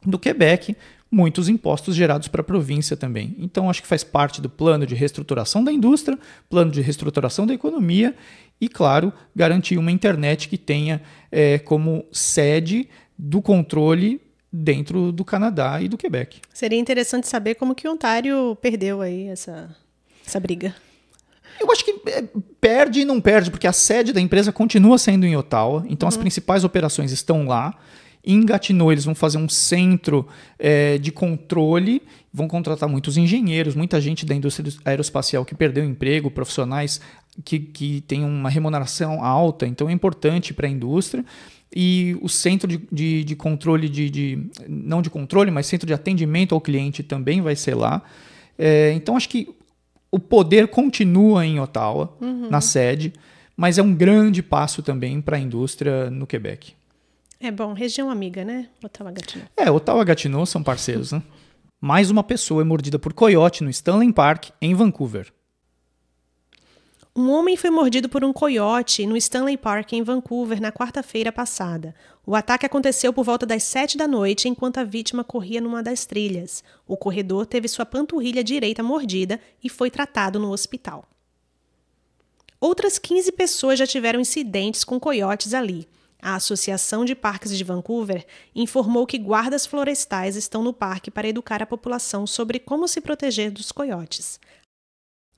do 0.05 0.19
Quebec, 0.19 0.75
muitos 1.13 1.47
impostos 1.47 1.95
gerados 1.95 2.27
para 2.27 2.41
a 2.41 2.43
província 2.43 2.97
também. 2.97 3.35
Então, 3.37 3.69
acho 3.69 3.81
que 3.81 3.87
faz 3.87 4.03
parte 4.03 4.41
do 4.41 4.49
plano 4.49 4.85
de 4.85 4.95
reestruturação 4.95 5.63
da 5.63 5.71
indústria, 5.71 6.17
plano 6.49 6.71
de 6.71 6.81
reestruturação 6.81 7.45
da 7.45 7.53
economia 7.53 8.15
e, 8.59 8.67
claro, 8.67 9.13
garantir 9.35 9.77
uma 9.77 9.91
internet 9.91 10.49
que 10.49 10.57
tenha 10.57 11.01
é, 11.31 11.59
como 11.59 12.05
sede 12.11 12.89
do 13.17 13.41
controle 13.41 14.19
dentro 14.51 15.11
do 15.11 15.23
Canadá 15.23 15.81
e 15.81 15.87
do 15.87 15.97
Quebec. 15.97 16.39
Seria 16.53 16.79
interessante 16.79 17.27
saber 17.27 17.55
como 17.55 17.75
que 17.75 17.87
Ontário 17.87 18.57
perdeu 18.61 19.01
aí 19.01 19.27
essa, 19.27 19.75
essa 20.25 20.39
briga. 20.39 20.75
Eu 21.59 21.71
acho 21.71 21.85
que 21.85 22.01
é, 22.07 22.23
perde 22.59 23.01
e 23.01 23.05
não 23.05 23.21
perde, 23.21 23.51
porque 23.51 23.67
a 23.67 23.73
sede 23.73 24.11
da 24.11 24.21
empresa 24.21 24.51
continua 24.51 24.97
sendo 24.97 25.25
em 25.25 25.35
Ottawa, 25.35 25.85
então 25.89 26.07
uhum. 26.07 26.09
as 26.09 26.17
principais 26.17 26.63
operações 26.63 27.11
estão 27.11 27.45
lá. 27.45 27.73
Em 28.25 28.45
Gatineau, 28.45 28.91
eles 28.91 29.03
vão 29.03 29.13
fazer 29.13 29.37
um 29.37 29.49
centro 29.49 30.25
é, 30.57 30.97
de 30.97 31.11
controle, 31.11 32.01
vão 32.33 32.47
contratar 32.47 32.87
muitos 32.87 33.17
engenheiros, 33.17 33.75
muita 33.75 33.99
gente 33.99 34.25
da 34.25 34.33
indústria 34.33 34.71
aeroespacial 34.85 35.43
que 35.43 35.53
perdeu 35.53 35.83
emprego, 35.83 36.31
profissionais 36.31 37.01
que, 37.43 37.59
que 37.59 38.01
têm 38.01 38.23
uma 38.23 38.49
remuneração 38.49 39.23
alta, 39.23 39.67
então 39.67 39.89
é 39.89 39.91
importante 39.91 40.53
para 40.53 40.67
a 40.67 40.69
indústria. 40.69 41.25
E 41.75 42.15
o 42.21 42.29
centro 42.29 42.67
de, 42.67 42.79
de, 42.91 43.23
de 43.23 43.35
controle, 43.35 43.89
de, 43.89 44.09
de, 44.09 44.47
não 44.69 45.01
de 45.01 45.09
controle, 45.09 45.49
mas 45.49 45.65
centro 45.65 45.87
de 45.87 45.93
atendimento 45.93 46.53
ao 46.53 46.61
cliente 46.61 47.01
também 47.01 47.41
vai 47.41 47.55
ser 47.55 47.73
lá. 47.75 48.03
É, 48.57 48.93
então, 48.93 49.17
acho 49.17 49.27
que 49.27 49.49
o 50.13 50.19
poder 50.19 50.67
continua 50.67 51.43
em 51.43 51.59
Ottawa, 51.59 52.15
uhum. 52.21 52.47
na 52.47 52.61
sede, 52.61 53.11
mas 53.57 53.79
é 53.79 53.81
um 53.81 53.95
grande 53.95 54.43
passo 54.43 54.83
também 54.83 55.19
para 55.19 55.37
a 55.37 55.39
indústria 55.39 56.07
no 56.11 56.27
Quebec. 56.27 56.73
É 57.39 57.49
bom, 57.49 57.73
região 57.73 58.11
amiga, 58.11 58.45
né? 58.45 58.69
Ottawa-Gatineau. 58.83 59.47
É, 59.57 59.71
Ottawa-Gatineau 59.71 60.45
são 60.45 60.61
parceiros, 60.61 61.11
né? 61.11 61.23
Mais 61.81 62.11
uma 62.11 62.23
pessoa 62.23 62.61
é 62.61 62.63
mordida 62.63 62.99
por 62.99 63.11
coiote 63.11 63.63
no 63.63 63.71
Stanley 63.71 64.13
Park, 64.13 64.49
em 64.61 64.75
Vancouver. 64.75 65.33
Um 67.15 67.29
homem 67.29 67.55
foi 67.55 67.69
mordido 67.69 68.09
por 68.09 68.23
um 68.23 68.33
coiote 68.33 69.05
no 69.05 69.15
Stanley 69.15 69.55
Park, 69.55 69.93
em 69.93 70.01
Vancouver, 70.01 70.59
na 70.59 70.71
quarta-feira 70.71 71.31
passada. 71.31 71.93
O 72.25 72.35
ataque 72.35 72.65
aconteceu 72.65 73.13
por 73.13 73.23
volta 73.23 73.45
das 73.45 73.61
sete 73.61 73.95
da 73.95 74.07
noite, 74.07 74.49
enquanto 74.49 74.79
a 74.79 74.83
vítima 74.83 75.23
corria 75.23 75.61
numa 75.61 75.83
das 75.83 76.07
trilhas. 76.07 76.63
O 76.87 76.97
corredor 76.97 77.45
teve 77.45 77.67
sua 77.67 77.85
panturrilha 77.85 78.43
direita 78.43 78.81
mordida 78.81 79.39
e 79.63 79.69
foi 79.69 79.91
tratado 79.91 80.39
no 80.39 80.51
hospital. 80.51 81.07
Outras 82.59 82.97
15 82.97 83.31
pessoas 83.33 83.77
já 83.77 83.85
tiveram 83.85 84.19
incidentes 84.19 84.83
com 84.83 84.99
coiotes 84.99 85.53
ali. 85.53 85.87
A 86.19 86.33
Associação 86.33 87.05
de 87.05 87.13
Parques 87.13 87.55
de 87.55 87.63
Vancouver 87.63 88.25
informou 88.55 89.05
que 89.05 89.19
guardas 89.19 89.67
florestais 89.67 90.35
estão 90.35 90.63
no 90.63 90.73
parque 90.73 91.11
para 91.11 91.27
educar 91.27 91.61
a 91.61 91.67
população 91.67 92.25
sobre 92.25 92.57
como 92.57 92.87
se 92.87 93.01
proteger 93.01 93.51
dos 93.51 93.71
coiotes. 93.71 94.39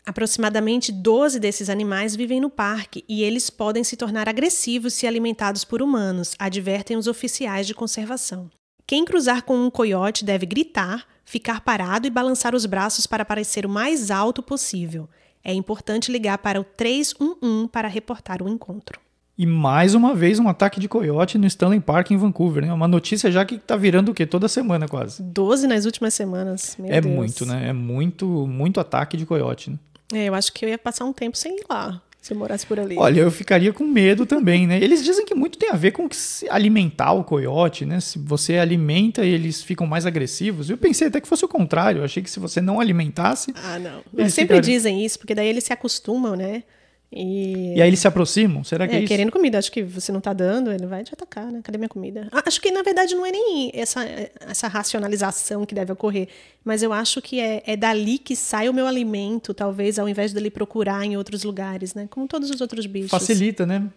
Aproximadamente 0.08 0.92
12 0.92 1.40
desses 1.40 1.68
animais 1.68 2.16
vivem 2.16 2.40
no 2.40 2.50
parque 2.50 3.04
e 3.10 3.24
eles 3.24 3.50
podem 3.50 3.84
se 3.84 3.98
tornar 3.98 4.30
agressivos 4.30 4.94
se 4.94 5.08
alimentados 5.08 5.66
por 5.66 5.82
humanos, 5.82 6.36
advertem 6.38 6.96
os 6.96 7.08
oficiais 7.08 7.66
de 7.66 7.74
conservação. 7.74 8.50
Quem 8.86 9.04
cruzar 9.04 9.44
com 9.44 9.58
um 9.58 9.72
coiote 9.72 10.24
deve 10.24 10.46
gritar, 10.46 11.08
ficar 11.26 11.62
parado 11.62 12.06
e 12.06 12.12
balançar 12.12 12.54
os 12.54 12.68
braços 12.68 13.08
para 13.08 13.26
parecer 13.26 13.66
o 13.66 13.70
mais 13.70 14.12
alto 14.12 14.44
possível. 14.44 15.10
É 15.44 15.52
importante 15.52 16.12
ligar 16.12 16.38
para 16.38 16.62
o 16.62 16.64
311 16.64 17.68
para 17.70 17.88
reportar 17.88 18.44
o 18.44 18.50
encontro. 18.50 19.00
E 19.36 19.46
mais 19.46 19.96
uma 19.96 20.14
vez 20.14 20.40
um 20.40 20.48
ataque 20.48 20.80
de 20.80 20.88
coiote 20.88 21.38
no 21.40 21.48
Stanley 21.48 21.80
Park 21.80 22.12
em 22.12 22.18
Vancouver, 22.18 22.66
né? 22.66 22.72
Uma 22.72 22.88
notícia 22.88 23.32
já 23.32 23.44
que 23.44 23.58
tá 23.58 23.76
virando 23.76 24.12
o 24.12 24.14
quê? 24.14 24.26
Toda 24.26 24.48
semana 24.48 24.88
quase. 24.88 25.22
12 25.22 25.68
nas 25.68 25.86
últimas 25.86 26.14
semanas. 26.14 26.78
Meu 26.80 26.94
é 26.94 27.02
Deus. 27.02 27.14
muito, 27.14 27.46
né? 27.46 27.70
É 27.70 27.74
muito, 27.74 28.26
muito 28.48 28.80
ataque 28.80 29.18
de 29.18 29.26
coiote, 29.26 29.72
né? 29.72 29.80
É, 30.16 30.30
eu 30.30 30.34
acho 30.34 30.54
que 30.54 30.64
eu 30.64 30.70
ia 30.70 30.78
passar 30.78 31.04
um 31.04 31.12
tempo 31.12 31.38
sem 31.38 31.58
ir 31.58 31.66
lá, 31.70 32.02
se 32.22 32.32
eu 32.32 32.38
morasse 32.38 32.66
por 32.66 32.80
ali. 32.80 32.96
Olha, 32.98 33.20
eu 33.20 33.30
ficaria 33.30 33.74
com 33.74 33.84
medo 33.84 34.26
também, 34.26 34.66
né? 34.66 34.82
Eles 34.82 35.04
dizem 35.04 35.26
que 35.26 35.36
muito 35.36 35.60
tem 35.60 35.70
a 35.70 35.76
ver 35.76 35.92
com 35.92 36.08
se 36.10 36.50
alimentar 36.50 37.12
o 37.12 37.22
coiote, 37.26 37.86
né? 37.86 38.00
Se 38.00 38.18
você 38.18 38.58
alimenta, 38.58 39.26
eles 39.26 39.62
ficam 39.62 39.86
mais 39.86 40.06
agressivos. 40.06 40.70
Eu 40.70 40.78
pensei 40.78 41.10
até 41.10 41.20
que 41.20 41.28
fosse 41.28 41.44
o 41.44 41.50
contrário. 41.50 42.00
Eu 42.00 42.06
achei 42.06 42.24
que 42.24 42.30
se 42.30 42.40
você 42.40 42.62
não 42.62 42.80
alimentasse. 42.80 43.54
Ah, 43.56 43.78
não. 43.78 44.02
Eles 44.18 44.34
sempre 44.34 44.56
ficariam... 44.56 44.62
dizem 44.62 45.06
isso, 45.06 45.20
porque 45.20 45.36
daí 45.36 45.48
eles 45.48 45.66
se 45.66 45.74
acostumam, 45.74 46.34
né? 46.34 46.64
E... 47.12 47.76
e 47.76 47.82
aí 47.82 47.88
eles 47.88 48.00
se 48.00 48.08
aproximam? 48.08 48.64
Será 48.64 48.88
que 48.88 48.94
é, 48.94 48.98
é 48.98 49.00
isso? 49.00 49.08
querendo 49.08 49.32
comida. 49.32 49.58
Acho 49.58 49.72
que 49.72 49.84
você 49.84 50.12
não 50.12 50.20
tá 50.20 50.34
dando, 50.34 50.72
ele 50.72 50.86
vai 50.86 51.04
te 51.04 51.14
atacar, 51.14 51.52
né? 51.52 51.62
Cadê 51.64 51.78
minha 51.78 51.90
comida? 51.90 52.28
Ah, 52.32 52.44
acho 52.46 52.60
que, 52.60 52.72
na 52.72 52.82
verdade, 52.82 53.16
não 53.16 53.26
é 53.26 53.32
nem 53.32 53.72
essa, 53.74 54.04
essa 54.42 54.68
racionalização 54.68 55.66
que 55.66 55.74
deve 55.74 55.92
ocorrer. 55.92 56.28
Mas 56.64 56.84
eu 56.84 56.92
acho 56.92 57.22
que 57.22 57.40
é, 57.40 57.64
é 57.66 57.78
dali 57.78 58.18
que 58.18 58.36
sai 58.36 58.68
o 58.68 58.74
meu 58.74 58.88
alimento, 58.88 59.54
talvez, 59.54 59.98
ao 59.98 60.10
invés 60.10 60.34
dele 60.34 60.50
procurar 60.50 61.06
em 61.06 61.16
outros 61.16 61.44
lugares, 61.44 61.94
né? 61.94 62.08
Como 62.10 62.28
todos 62.28 62.50
os 62.50 62.60
outros 62.60 62.86
bichos. 62.86 63.12
Facilita, 63.12 63.66
né? 63.66 63.88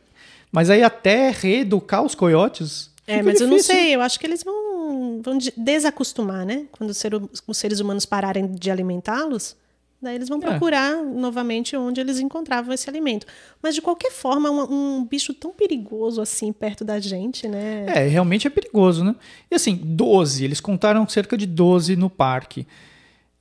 Mas 0.52 0.70
aí 0.70 0.82
até 0.82 1.30
reeducar 1.30 2.02
os 2.02 2.14
coiotes. 2.14 2.90
É, 3.06 3.16
mas 3.22 3.38
difícil. 3.38 3.46
eu 3.46 3.50
não 3.50 3.58
sei. 3.58 3.94
Eu 3.96 4.00
acho 4.02 4.20
que 4.20 4.26
eles 4.26 4.42
vão 4.42 5.18
Então, 5.18 5.36
desacostumar, 5.56 6.44
né? 6.44 6.66
Quando 6.72 6.90
os 6.90 7.56
seres 7.56 7.80
humanos 7.80 8.06
pararem 8.06 8.46
de 8.46 8.70
alimentá-los, 8.70 9.56
daí 10.00 10.14
eles 10.14 10.28
vão 10.28 10.38
é. 10.38 10.40
procurar 10.40 10.92
é. 10.92 11.02
novamente 11.02 11.76
onde 11.76 12.00
eles 12.00 12.18
encontravam 12.18 12.72
esse 12.72 12.88
alimento. 12.88 13.26
Mas, 13.62 13.74
de 13.74 13.82
qualquer 13.82 14.12
forma, 14.12 14.50
um, 14.50 14.98
um, 14.98 15.04
bicho 15.04 15.34
tão 15.34 15.52
perigoso 15.52 16.20
assim 16.20 16.52
perto 16.52 16.84
da 16.84 17.00
gente, 17.00 17.48
né? 17.48 17.86
É, 17.88 18.06
realmente 18.06 18.46
é 18.46 18.50
perigoso, 18.50 19.04
né? 19.04 19.14
E 19.50 19.54
assim, 19.54 19.76
12, 19.82 20.44
eles 20.44 20.60
contaram 20.60 21.08
cerca 21.08 21.36
de 21.36 21.46
12 21.46 21.96
no 21.96 22.08
parque. 22.08 22.66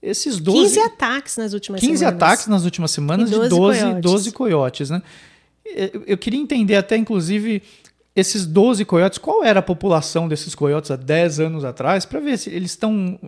Esses 0.01 0.39
12. 0.39 0.75
15 0.75 0.79
ataques 0.79 1.37
nas 1.37 1.53
últimas 1.53 1.81
15 1.81 1.97
semanas. 1.97 2.13
15 2.13 2.25
ataques 2.25 2.47
nas 2.47 2.63
últimas 2.65 2.91
semanas 2.91 3.29
12 3.29 3.43
de 3.43 3.49
12 3.49 3.79
coiotes. 3.79 4.01
12 4.01 4.31
coiotes, 4.31 4.89
né? 4.89 5.01
Eu 6.05 6.17
queria 6.17 6.39
entender 6.39 6.75
até, 6.75 6.95
inclusive, 6.95 7.61
esses 8.17 8.47
12 8.47 8.83
coiotes, 8.83 9.19
qual 9.19 9.43
era 9.43 9.59
a 9.59 9.61
população 9.61 10.27
desses 10.27 10.55
coiotes 10.55 10.89
há 10.89 10.95
10 10.95 11.39
anos 11.39 11.63
atrás, 11.63 12.03
para 12.03 12.19
ver 12.19 12.39
se 12.39 12.49
eles 12.49 12.71
estão 12.71 13.19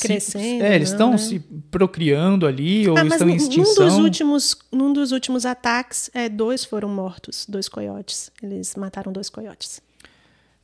crescendo. 0.00 0.64
É, 0.64 0.74
eles 0.74 0.90
estão 0.90 1.12
né? 1.12 1.18
se 1.18 1.38
procriando 1.70 2.44
ali 2.44 2.88
ou 2.88 2.98
ah, 2.98 3.06
estão 3.06 3.30
em 3.30 3.36
extinção. 3.36 3.86
Num 3.86 3.90
dos 3.92 4.04
últimos, 4.04 4.58
num 4.72 4.92
dos 4.92 5.12
últimos 5.12 5.46
ataques, 5.46 6.10
é, 6.12 6.28
dois 6.28 6.64
foram 6.64 6.88
mortos, 6.88 7.46
dois 7.48 7.68
coiotes. 7.68 8.32
Eles 8.42 8.74
mataram 8.74 9.12
dois 9.12 9.30
coiotes. 9.30 9.80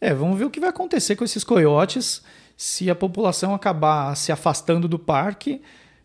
É, 0.00 0.12
vamos 0.12 0.36
ver 0.36 0.46
o 0.46 0.50
que 0.50 0.58
vai 0.58 0.70
acontecer 0.70 1.14
com 1.14 1.22
esses 1.22 1.44
coiotes 1.44 2.20
se 2.56 2.90
a 2.90 2.96
população 2.96 3.54
acabar 3.54 4.16
se 4.16 4.32
afastando 4.32 4.88
do 4.88 4.98
parque, 4.98 5.62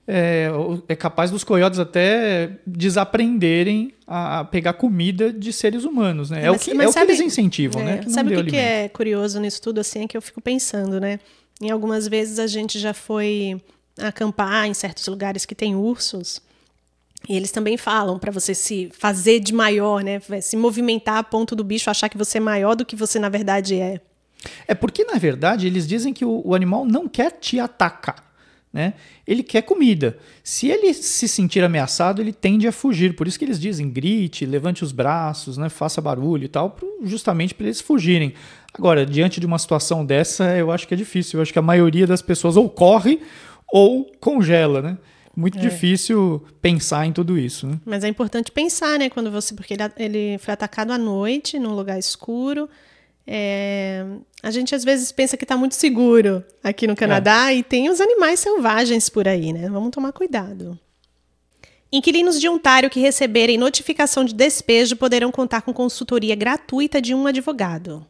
é, 0.08 0.50
é 0.88 0.96
capaz 0.96 1.32
dos 1.32 1.44
coiotes 1.44 1.80
até 1.80 2.58
desaprenderem 2.68 3.94
a 4.06 4.44
pegar 4.44 4.74
comida 4.74 5.32
de 5.32 5.54
seres 5.54 5.86
humanos, 5.86 6.30
né? 6.30 6.44
É 6.44 6.52
mas, 6.52 6.62
o 6.62 6.63
que, 6.63 6.72
é 6.72 6.88
o 6.88 6.94
que 6.94 7.00
eles 7.00 7.20
incentivam, 7.22 7.82
é, 7.82 7.86
né? 7.86 7.98
Que 8.00 8.10
sabe 8.10 8.36
o 8.36 8.44
que, 8.44 8.52
que, 8.52 8.58
é 8.58 8.89
curioso 8.89 9.39
nisso 9.39 9.62
tudo, 9.62 9.80
assim, 9.80 10.04
é 10.04 10.08
que 10.08 10.18
eu 10.18 10.22
fico 10.22 10.42
pensando, 10.42 11.00
né? 11.00 11.20
Em 11.62 11.70
algumas 11.70 12.08
vezes 12.08 12.39
a 12.39 12.48
gente 12.48 12.80
já 12.80 12.94
foi 12.94 13.62
acampar 13.98 14.68
em 14.68 14.74
certos 14.74 15.08
lugares 15.08 15.46
que 15.46 15.56
tem 15.56 15.76
ursos, 15.76 16.42
e 17.30 17.38
eles 17.38 17.52
também 17.52 17.78
falam 17.78 18.20
para 18.20 18.32
você 18.32 18.54
se 18.54 18.89
fazer 18.98 19.39
de 19.39 19.54
maior, 19.54 20.04
né? 20.04 20.20
Se 20.42 20.58
movimentar 20.58 21.18
a 21.20 21.24
ponto 21.24 21.56
do 21.56 21.63
bicho 21.63 21.89
achar 21.89 22.10
que 22.10 22.18
você 22.18 22.38
é 22.38 22.42
maior 22.42 22.76
do 22.76 22.86
que 22.86 22.96
você 22.96 23.18
na 23.18 23.30
verdade 23.30 23.80
é. 23.80 24.02
É 24.68 24.74
porque, 24.74 25.06
na 25.06 25.18
verdade, 25.18 25.66
eles 25.66 25.88
dizem 25.88 26.13
que 26.13 26.26
o, 26.26 26.42
o 26.44 26.54
animal 26.54 26.86
não 26.86 27.08
quer 27.08 27.32
te 27.32 27.62
atacar. 27.62 28.33
Né? 28.74 28.96
Ele 29.28 29.44
quer 29.44 29.62
comida. 29.62 30.18
Se 30.44 30.68
ele 30.68 30.92
se 30.96 31.28
sentir 31.28 31.64
ameaçado, 31.64 32.20
ele 32.20 32.34
tende 32.34 32.68
a 32.68 32.72
fugir. 32.72 33.16
Por 33.16 33.28
isso 33.28 33.38
que 33.38 33.46
eles 33.46 33.60
dizem 33.60 33.88
grite, 33.88 34.48
levante 34.48 34.84
os 34.84 34.92
braços, 34.92 35.58
né? 35.58 35.70
faça 35.70 36.02
barulho 36.02 36.46
e 36.46 36.48
tal, 36.48 36.76
justamente 37.04 37.54
para 37.54 37.68
eles 37.68 37.80
fugirem. 37.80 38.34
Agora, 38.74 39.06
diante 39.06 39.40
de 39.40 39.46
uma 39.46 39.60
situação 39.60 40.04
dessa, 40.04 40.58
eu 40.58 40.72
acho 40.72 40.88
que 40.88 40.96
é 40.96 40.98
difícil. 40.98 41.38
Eu 41.38 41.44
acho 41.44 41.54
que 41.54 41.60
a 41.60 41.62
maioria 41.62 42.08
das 42.08 42.24
pessoas 42.24 42.58
ou 42.58 42.68
corre 42.68 43.22
ou 43.72 44.12
congela, 44.20 44.82
né? 44.82 44.98
Muito 45.36 45.58
é. 45.58 45.62
difícil 45.62 46.44
pensar 46.62 47.06
em 47.06 47.12
tudo 47.12 47.38
isso. 47.38 47.68
Né? 47.68 47.80
Mas 47.86 48.04
é 48.04 48.08
importante 48.08 48.52
pensar, 48.52 48.98
né? 48.98 49.10
Quando 49.10 49.32
você. 49.32 49.54
Porque 49.54 49.74
ele, 49.74 49.84
ele 49.98 50.38
foi 50.40 50.54
atacado 50.54 50.92
à 50.92 50.98
noite, 50.98 51.60
num 51.60 51.74
lugar 51.74 51.98
escuro. 51.98 52.68
É, 53.26 54.06
a 54.42 54.52
gente 54.52 54.76
às 54.76 54.84
vezes 54.84 55.12
pensa 55.12 55.38
que 55.38 55.46
está 55.46 55.56
muito 55.56 55.76
seguro 55.76 56.44
aqui 56.64 56.86
no 56.86 56.96
Canadá 56.96 57.52
é. 57.52 57.58
e 57.58 57.64
tem 57.64 57.90
os 57.90 58.02
animais 58.02 58.40
selvagens 58.40 59.10
por 59.10 59.28
aí, 59.28 59.54
né? 59.54 59.70
Vamos 59.70 59.92
tomar 59.92 60.12
cuidado. 60.12 60.78
Inquilinos 61.92 62.42
de 62.42 62.50
Ontário 62.50 62.90
que 62.90 63.00
receberem 63.00 63.58
notificação 63.58 64.26
de 64.26 64.34
despejo 64.34 64.96
poderão 64.96 65.32
contar 65.32 65.62
com 65.62 65.72
consultoria 65.72 66.36
gratuita 66.36 67.00
de 67.00 67.14
um 67.14 67.28
advogado. 67.28 68.06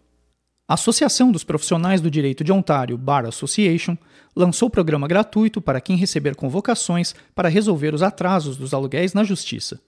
A 0.65 0.75
Associação 0.75 1.31
dos 1.31 1.43
Profissionais 1.43 1.99
do 1.99 2.09
Direito 2.09 2.43
de 2.43 2.51
Ontário, 2.51 2.97
Bar 2.97 3.25
Association, 3.25 3.97
lançou 4.33 4.69
programa 4.69 5.07
gratuito 5.07 5.61
para 5.61 5.81
quem 5.81 5.97
receber 5.97 6.33
convocações 6.35 7.13
para 7.35 7.49
resolver 7.49 7.93
os 7.93 8.01
atrasos 8.01 8.55
dos 8.55 8.73
aluguéis 8.73 9.13
na 9.13 9.25
Justiça. 9.25 9.79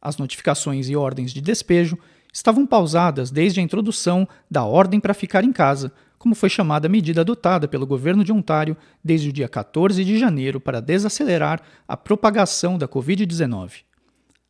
As 0.00 0.16
notificações 0.16 0.88
e 0.88 0.96
ordens 0.96 1.32
de 1.32 1.42
despejo 1.42 1.98
estavam 2.32 2.66
pausadas 2.66 3.30
desde 3.30 3.60
a 3.60 3.62
introdução 3.62 4.26
da 4.50 4.64
Ordem 4.64 5.00
para 5.00 5.14
Ficar 5.14 5.44
em 5.44 5.52
Casa, 5.52 5.92
como 6.18 6.34
foi 6.34 6.50
chamada 6.50 6.86
a 6.86 6.90
medida 6.90 7.22
adotada 7.22 7.66
pelo 7.66 7.86
governo 7.86 8.22
de 8.22 8.32
Ontário 8.32 8.76
desde 9.02 9.30
o 9.30 9.32
dia 9.32 9.48
14 9.48 10.04
de 10.04 10.18
janeiro 10.18 10.60
para 10.60 10.80
desacelerar 10.80 11.62
a 11.88 11.96
propagação 11.96 12.76
da 12.76 12.86
Covid-19. 12.86 13.84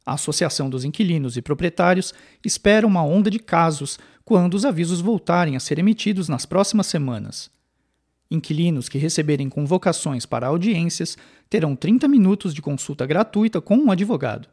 A 0.04 0.14
Associação 0.14 0.68
dos 0.68 0.84
Inquilinos 0.84 1.36
e 1.36 1.42
Proprietários 1.42 2.12
espera 2.44 2.86
uma 2.86 3.04
onda 3.04 3.30
de 3.30 3.38
casos 3.38 3.98
quando 4.24 4.54
os 4.54 4.64
avisos 4.64 5.00
voltarem 5.00 5.54
a 5.54 5.60
ser 5.60 5.78
emitidos 5.78 6.28
nas 6.28 6.44
próximas 6.44 6.86
semanas. 6.86 7.50
Inquilinos 8.30 8.88
que 8.88 8.98
receberem 8.98 9.48
convocações 9.48 10.24
para 10.24 10.46
audiências 10.46 11.18
terão 11.48 11.76
30 11.76 12.08
minutos 12.08 12.54
de 12.54 12.62
consulta 12.62 13.04
gratuita 13.06 13.60
com 13.60 13.76
um 13.76 13.90
advogado. 13.90 14.48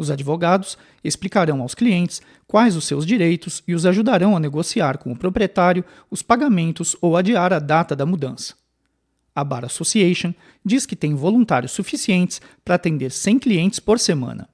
Os 0.00 0.10
advogados 0.10 0.78
explicarão 1.04 1.60
aos 1.60 1.74
clientes 1.74 2.22
quais 2.46 2.74
os 2.74 2.86
seus 2.86 3.04
direitos 3.04 3.62
e 3.68 3.74
os 3.74 3.84
ajudarão 3.84 4.34
a 4.34 4.40
negociar 4.40 4.96
com 4.96 5.12
o 5.12 5.16
proprietário 5.16 5.84
os 6.10 6.22
pagamentos 6.22 6.96
ou 7.02 7.18
adiar 7.18 7.52
a 7.52 7.58
data 7.58 7.94
da 7.94 8.06
mudança. 8.06 8.54
A 9.34 9.44
Bar 9.44 9.66
Association 9.66 10.32
diz 10.64 10.86
que 10.86 10.96
tem 10.96 11.14
voluntários 11.14 11.72
suficientes 11.72 12.40
para 12.64 12.76
atender 12.76 13.12
100 13.12 13.40
clientes 13.40 13.78
por 13.78 13.98
semana. 13.98 14.48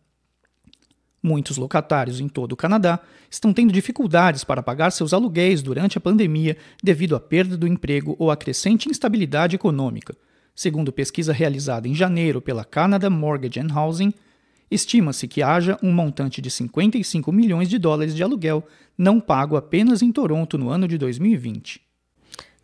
Muitos 1.22 1.56
locatários 1.58 2.18
em 2.18 2.28
todo 2.28 2.50
o 2.50 2.56
Canadá 2.56 2.98
estão 3.30 3.52
tendo 3.52 3.72
dificuldades 3.72 4.42
para 4.42 4.64
pagar 4.64 4.90
seus 4.90 5.14
aluguéis 5.14 5.62
durante 5.62 5.96
a 5.96 6.00
pandemia 6.00 6.56
devido 6.82 7.14
à 7.14 7.20
perda 7.20 7.56
do 7.56 7.68
emprego 7.68 8.16
ou 8.18 8.32
à 8.32 8.36
crescente 8.36 8.88
instabilidade 8.88 9.54
econômica, 9.54 10.16
segundo 10.56 10.90
pesquisa 10.90 11.32
realizada 11.32 11.86
em 11.86 11.94
janeiro 11.94 12.42
pela 12.42 12.64
Canada 12.64 13.08
Mortgage 13.08 13.60
and 13.60 13.72
Housing 13.72 14.12
Estima-se 14.70 15.28
que 15.28 15.42
haja 15.42 15.78
um 15.82 15.92
montante 15.92 16.40
de 16.42 16.50
55 16.50 17.30
milhões 17.30 17.68
de 17.68 17.78
dólares 17.78 18.14
de 18.14 18.22
aluguel 18.22 18.64
não 18.98 19.20
pago 19.20 19.56
apenas 19.56 20.02
em 20.02 20.10
Toronto 20.10 20.58
no 20.58 20.68
ano 20.68 20.88
de 20.88 20.98
2020. 20.98 21.80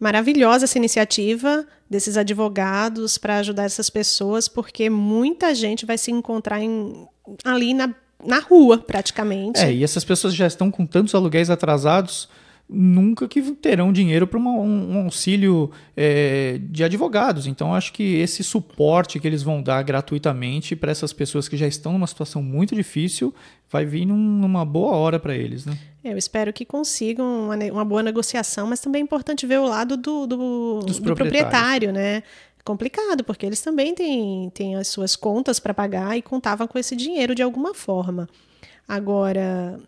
Maravilhosa 0.01 0.65
essa 0.65 0.79
iniciativa 0.79 1.65
desses 1.89 2.17
advogados 2.17 3.19
para 3.19 3.39
ajudar 3.39 3.65
essas 3.65 3.89
pessoas, 3.89 4.49
porque 4.49 4.91
muita 4.91 5.55
gente 5.55 5.87
vai 5.87 5.97
se 5.97 6.11
encontrar 6.11 6.61
em, 6.61 7.07
ali 7.45 7.73
na, 7.73 7.95
na 8.25 8.41
rua, 8.41 8.79
praticamente. 8.79 9.61
É, 9.61 9.73
e 9.73 9.85
essas 9.85 10.03
pessoas 10.03 10.35
já 10.35 10.49
estão 10.49 10.73
com 10.73 10.85
tantos 10.85 11.15
aluguéis 11.15 11.51
atrasados 11.51 12.29
nunca 12.73 13.29
que 13.29 13.43
terão 13.53 13.93
dinheiro 13.93 14.27
para 14.27 14.39
um, 14.39 14.97
um, 14.97 15.05
auxílio 15.05 15.71
é, 15.97 16.59
de 16.61 16.83
advogados. 16.83 17.47
Então, 17.47 17.75
acho 17.75 17.93
que 17.93 18.17
esse 18.17 18.43
suporte 18.43 19.21
que 19.21 19.27
eles 19.27 19.43
vão 19.43 19.63
dar 19.63 19.83
gratuitamente 19.83 20.75
para 20.75 20.91
essas 20.91 21.13
pessoas 21.13 21.49
que 21.49 21.57
já 21.57 21.67
estão 21.67 21.93
numa 21.93 22.07
situação 22.07 22.43
muito 22.43 22.75
difícil 22.75 23.35
vai 23.71 23.85
vir 23.85 24.07
num, 24.07 24.17
numa 24.17 24.65
boa 24.65 24.97
hora 24.97 25.19
para 25.19 25.35
eles. 25.35 25.65
Né? 25.65 25.77
Eu 26.05 26.19
espero 26.19 26.53
que 26.53 26.65
consigam 26.65 27.47
uma, 27.47 27.57
uma, 27.57 27.85
boa 27.85 28.03
negociação, 28.03 28.67
mas 28.67 28.81
também 28.81 29.01
é 29.01 29.05
importante 29.05 29.47
ver 29.47 29.59
o 29.59 29.67
lado 29.67 29.97
do, 29.97 30.27
do, 30.27 30.81
do 30.81 31.03
proprietário, 31.03 31.93
né? 31.93 32.23
complicado, 32.65 33.25
porque 33.25 33.45
eles 33.45 33.61
também 33.61 33.95
têm, 33.95 34.51
têm 34.51 34.77
as 34.77 34.89
suas 34.89 35.17
contas 35.17 35.59
para 35.59 35.75
pagar 35.75 36.17
e 36.17 36.23
contavam 36.23 36.67
com 36.67 36.79
esse 36.79 36.95
dinheiro 36.95 37.35
de 37.35 37.43
alguma 37.43 37.75
forma. 37.75 38.29
Agora, 38.87 39.81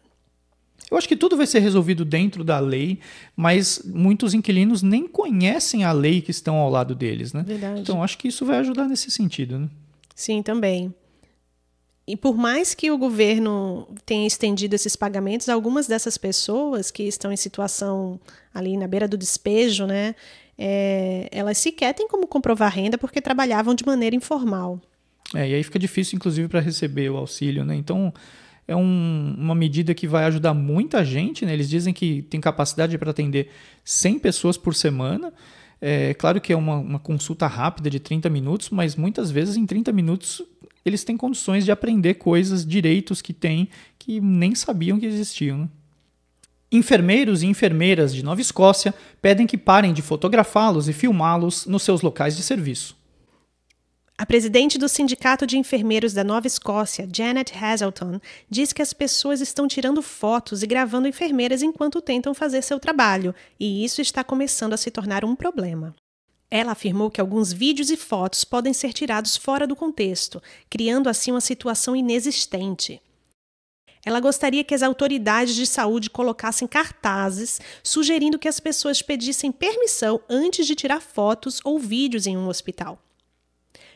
eu 0.95 0.99
acho 0.99 1.09
que 1.09 1.17
tudo 1.17 1.37
vai 1.37 1.47
ser 1.47 1.59
resolvido 1.59 2.05
dentro 2.05 2.45
da 2.45 2.59
lei, 2.61 3.01
mas 3.37 3.83
muitos 3.85 4.33
inquilinos 4.33 4.83
nem 4.83 5.09
conhecem 5.09 5.85
a 5.85 5.93
lei 5.93 6.21
que 6.21 6.31
estão 6.31 6.57
ao 6.57 6.71
lado 6.71 6.95
deles, 6.95 7.33
né? 7.33 7.43
Verdade. 7.47 7.81
Então 7.81 8.03
acho 8.03 8.17
que 8.17 8.29
isso 8.29 8.47
vai 8.47 8.59
ajudar 8.59 8.87
nesse 8.87 9.11
sentido, 9.11 9.59
né? 9.59 9.69
Sim, 10.15 10.43
também. 10.43 10.95
E 12.07 12.17
por 12.17 12.37
mais 12.37 12.75
que 12.75 12.91
o 12.91 12.99
governo 12.99 13.89
tenha 14.07 14.27
estendido 14.27 14.75
esses 14.75 14.95
pagamentos, 14.95 15.49
algumas 15.49 15.87
dessas 15.87 16.17
pessoas 16.17 16.91
que 16.91 17.03
estão 17.05 17.33
em 17.33 17.37
situação 17.37 18.21
ali 18.53 18.77
na 18.77 18.87
beira 18.87 19.09
do 19.09 19.17
despejo, 19.17 19.87
né, 19.87 20.15
é, 20.57 21.29
elas 21.33 21.59
sequer 21.59 21.95
têm 21.95 22.07
como 22.07 22.27
comprovar 22.27 22.73
renda 22.73 22.97
porque 22.97 23.21
trabalhavam 23.21 23.75
de 23.75 23.85
maneira 23.85 24.15
informal. 24.15 24.81
É, 25.35 25.49
e 25.49 25.55
aí 25.55 25.63
fica 25.65 25.79
difícil, 25.79 26.17
inclusive, 26.17 26.47
para 26.47 26.61
receber 26.61 27.11
o 27.11 27.17
auxílio, 27.17 27.65
né? 27.65 27.75
Então, 27.75 28.13
é 28.67 28.75
um, 28.75 29.35
uma 29.39 29.55
medida 29.55 29.95
que 29.95 30.07
vai 30.07 30.25
ajudar 30.25 30.55
muita 30.55 31.05
gente. 31.05 31.45
Né? 31.45 31.53
Eles 31.53 31.69
dizem 31.69 31.93
que 31.93 32.23
tem 32.23 32.41
capacidade 32.41 32.97
para 32.99 33.11
atender 33.11 33.51
100 33.85 34.19
pessoas 34.19 34.57
por 34.57 34.75
semana. 34.75 35.33
É 35.81 36.15
claro 36.15 36.41
que 36.41 36.53
é 36.53 36.57
uma, 36.57 36.77
uma, 36.77 36.99
consulta 36.99 37.47
rápida 37.47 37.91
de 37.91 38.01
30 38.01 38.31
minutos, 38.31 38.71
mas 38.71 38.97
muitas 38.97 39.31
vezes 39.31 39.57
em 39.57 39.67
30 39.67 39.93
minutos 39.93 40.43
eles 40.85 41.05
têm 41.05 41.17
condições 41.17 41.65
de 41.65 41.73
aprender 41.73 42.15
coisas, 42.15 42.65
direitos 42.65 43.21
que 43.21 43.33
têm 43.33 43.69
que 43.99 44.21
nem 44.21 44.55
sabiam 44.55 44.99
que 44.99 45.07
existiam. 45.07 45.59
Né? 45.59 45.69
Enfermeiros 46.73 47.43
e 47.43 47.47
enfermeiras 47.47 48.15
de 48.15 48.25
Nova 48.25 48.41
Escócia 48.41 48.95
pedem 49.21 49.47
que 49.47 49.59
parem 49.59 49.93
de 49.93 50.03
fotografá-los 50.03 50.89
e 50.89 50.93
filmá-los 50.93 51.67
nos 51.67 51.83
seus 51.83 52.01
locais 52.01 52.37
de 52.37 52.43
serviço. 52.43 52.97
A 54.17 54.25
presidente 54.25 54.79
do 54.79 54.89
Sindicato 54.89 55.45
de 55.45 55.59
Enfermeiros 55.59 56.13
da 56.13 56.23
Nova 56.23 56.47
Escócia, 56.47 57.09
Janet 57.13 57.53
Hazelton, 57.53 58.21
diz 58.49 58.73
que 58.73 58.81
as 58.81 58.93
pessoas 58.93 59.41
estão 59.41 59.67
tirando 59.67 60.01
fotos 60.01 60.63
e 60.63 60.69
gravando 60.69 61.09
enfermeiras 61.09 61.63
enquanto 61.63 62.01
tentam 62.01 62.33
fazer 62.33 62.63
seu 62.63 62.79
trabalho, 62.79 63.35
e 63.59 63.85
isso 63.85 64.01
está 64.01 64.23
começando 64.23 64.73
a 64.73 64.77
se 64.77 64.89
tornar 64.89 65.25
um 65.25 65.35
problema. 65.35 65.97
Ela 66.49 66.71
afirmou 66.71 67.11
que 67.11 67.21
alguns 67.21 67.53
vídeos 67.53 67.91
e 67.91 67.97
fotos 67.97 68.45
podem 68.45 68.73
ser 68.73 68.93
tirados 68.93 69.37
fora 69.37 69.67
do 69.67 69.75
contexto, 69.75 70.41
criando 70.71 71.09
assim 71.09 71.33
uma 71.33 71.41
situação 71.41 71.97
inexistente. 71.97 73.03
Ela 74.05 74.21
gostaria 74.21 74.63
que 74.63 74.77
as 74.77 74.85
autoridades 74.85 75.57
de 75.57 75.67
saúde 75.67 76.09
colocassem 76.09 76.69
cartazes 76.69 77.61
sugerindo 77.83 78.39
que 78.39 78.47
as 78.47 78.61
pessoas 78.61 79.03
pedissem 79.03 79.51
permissão 79.51 80.21
antes 80.29 80.69
de 80.69 80.77
tirar 80.77 81.01
fotos 81.01 81.61
ou 81.65 81.81
vídeos 81.81 82.29
em 82.29 82.37
um 82.37 82.47
hospital. 82.47 83.04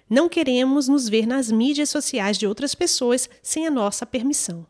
Não 0.08 0.28
queremos 0.28 0.88
nos 0.88 1.08
ver 1.08 1.26
nas 1.26 1.50
mídias 1.50 1.90
sociais 1.90 2.38
de 2.38 2.46
outras 2.46 2.74
pessoas 2.74 3.28
sem 3.42 3.66
a 3.66 3.70
nossa 3.70 4.06
permissão. 4.06 4.66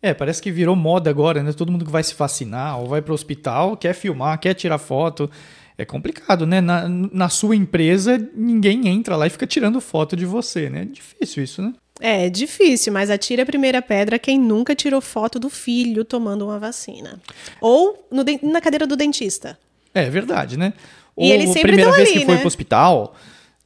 É, 0.00 0.14
parece 0.14 0.40
que 0.40 0.50
virou 0.50 0.76
moda 0.76 1.10
agora, 1.10 1.42
né? 1.42 1.52
Todo 1.52 1.72
mundo 1.72 1.84
que 1.84 1.90
vai 1.90 2.04
se 2.04 2.14
vacinar 2.14 2.80
ou 2.80 2.86
vai 2.86 3.02
para 3.02 3.12
o 3.12 3.14
hospital 3.14 3.76
quer 3.76 3.94
filmar, 3.94 4.38
quer 4.38 4.54
tirar 4.54 4.78
foto. 4.78 5.28
É 5.76 5.84
complicado, 5.84 6.46
né? 6.46 6.60
Na, 6.60 6.88
na 6.88 7.28
sua 7.28 7.54
empresa, 7.54 8.18
ninguém 8.34 8.88
entra 8.88 9.16
lá 9.16 9.26
e 9.26 9.30
fica 9.30 9.46
tirando 9.46 9.80
foto 9.80 10.16
de 10.16 10.24
você, 10.24 10.70
né? 10.70 10.82
É 10.82 10.84
difícil 10.84 11.42
isso, 11.42 11.62
né? 11.62 11.74
É 12.00 12.30
difícil, 12.30 12.92
mas 12.92 13.10
atira 13.10 13.42
a 13.42 13.46
primeira 13.46 13.82
pedra 13.82 14.18
quem 14.18 14.38
nunca 14.38 14.74
tirou 14.74 15.00
foto 15.00 15.38
do 15.38 15.50
filho 15.50 16.04
tomando 16.04 16.44
uma 16.44 16.58
vacina. 16.58 17.20
Ou 17.60 18.06
no, 18.10 18.24
na 18.42 18.60
cadeira 18.60 18.86
do 18.86 18.96
dentista. 18.96 19.58
É 19.92 20.08
verdade, 20.08 20.56
né? 20.56 20.72
Ou 21.16 21.26
e 21.26 21.32
eles 21.32 21.50
a 21.56 21.60
primeira 21.60 21.90
vez 21.92 22.08
ali, 22.08 22.20
que 22.20 22.24
foi 22.24 22.34
né? 22.34 22.40
pro 22.40 22.46
hospital, 22.46 23.16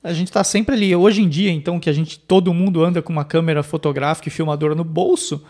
a 0.03 0.13
gente 0.13 0.29
está 0.29 0.43
sempre 0.43 0.75
ali. 0.75 0.95
Hoje 0.95 1.23
em 1.23 1.29
dia, 1.29 1.51
então, 1.51 1.79
que 1.79 1.89
a 1.89 1.93
gente 1.93 2.19
todo 2.19 2.53
mundo 2.53 2.83
anda 2.83 3.01
com 3.01 3.13
uma 3.13 3.25
câmera 3.25 3.63
fotográfica 3.63 4.29
e 4.29 4.33
filmadora 4.33 4.75
no 4.75 4.85
bolso, 4.85 5.45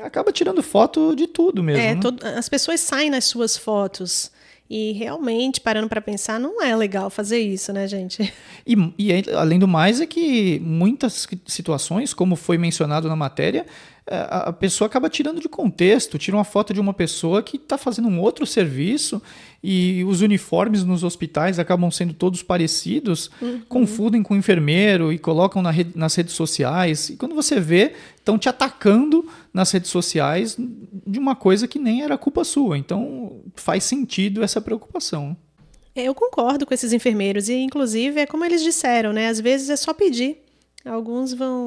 acaba 0.00 0.32
tirando 0.32 0.62
foto 0.62 1.14
de 1.14 1.26
tudo 1.26 1.62
mesmo. 1.62 1.82
É, 1.82 1.94
né? 1.94 2.00
todo, 2.00 2.24
as 2.24 2.48
pessoas 2.48 2.80
saem 2.80 3.10
nas 3.10 3.24
suas 3.24 3.56
fotos. 3.56 4.30
E 4.68 4.92
realmente, 4.92 5.60
parando 5.60 5.88
para 5.88 6.00
pensar, 6.00 6.40
não 6.40 6.60
é 6.60 6.74
legal 6.74 7.08
fazer 7.08 7.38
isso, 7.38 7.72
né, 7.72 7.86
gente? 7.86 8.32
E, 8.66 8.74
e, 8.98 9.30
além 9.32 9.60
do 9.60 9.68
mais, 9.68 10.00
é 10.00 10.06
que 10.06 10.58
muitas 10.58 11.28
situações, 11.46 12.12
como 12.12 12.34
foi 12.34 12.58
mencionado 12.58 13.08
na 13.08 13.14
matéria, 13.14 13.64
a 14.08 14.52
pessoa 14.52 14.86
acaba 14.86 15.10
tirando 15.10 15.40
de 15.40 15.48
contexto, 15.48 16.16
tira 16.16 16.36
uma 16.36 16.44
foto 16.44 16.72
de 16.72 16.80
uma 16.80 16.94
pessoa 16.94 17.42
que 17.42 17.56
está 17.56 17.76
fazendo 17.76 18.06
um 18.06 18.20
outro 18.20 18.46
serviço 18.46 19.20
e 19.62 20.04
os 20.04 20.20
uniformes 20.20 20.84
nos 20.84 21.02
hospitais 21.02 21.58
acabam 21.58 21.90
sendo 21.90 22.14
todos 22.14 22.40
parecidos, 22.40 23.30
uhum. 23.42 23.62
confundem 23.68 24.22
com 24.22 24.34
o 24.34 24.36
enfermeiro 24.36 25.12
e 25.12 25.18
colocam 25.18 25.60
na 25.60 25.72
rede, 25.72 25.90
nas 25.96 26.14
redes 26.14 26.34
sociais. 26.34 27.10
E 27.10 27.16
quando 27.16 27.34
você 27.34 27.58
vê, 27.58 27.94
estão 28.16 28.38
te 28.38 28.48
atacando 28.48 29.28
nas 29.52 29.72
redes 29.72 29.90
sociais 29.90 30.56
de 31.04 31.18
uma 31.18 31.34
coisa 31.34 31.66
que 31.66 31.78
nem 31.78 32.02
era 32.02 32.16
culpa 32.16 32.44
sua. 32.44 32.78
Então 32.78 33.40
faz 33.56 33.82
sentido 33.82 34.44
essa 34.44 34.60
preocupação. 34.60 35.36
É, 35.96 36.04
eu 36.04 36.14
concordo 36.14 36.64
com 36.64 36.74
esses 36.74 36.92
enfermeiros 36.92 37.48
e, 37.48 37.54
inclusive, 37.54 38.20
é 38.20 38.26
como 38.26 38.44
eles 38.44 38.62
disseram, 38.62 39.12
né? 39.12 39.28
Às 39.28 39.40
vezes 39.40 39.70
é 39.70 39.76
só 39.76 39.92
pedir 39.92 40.45
Alguns 40.86 41.34
vão, 41.34 41.66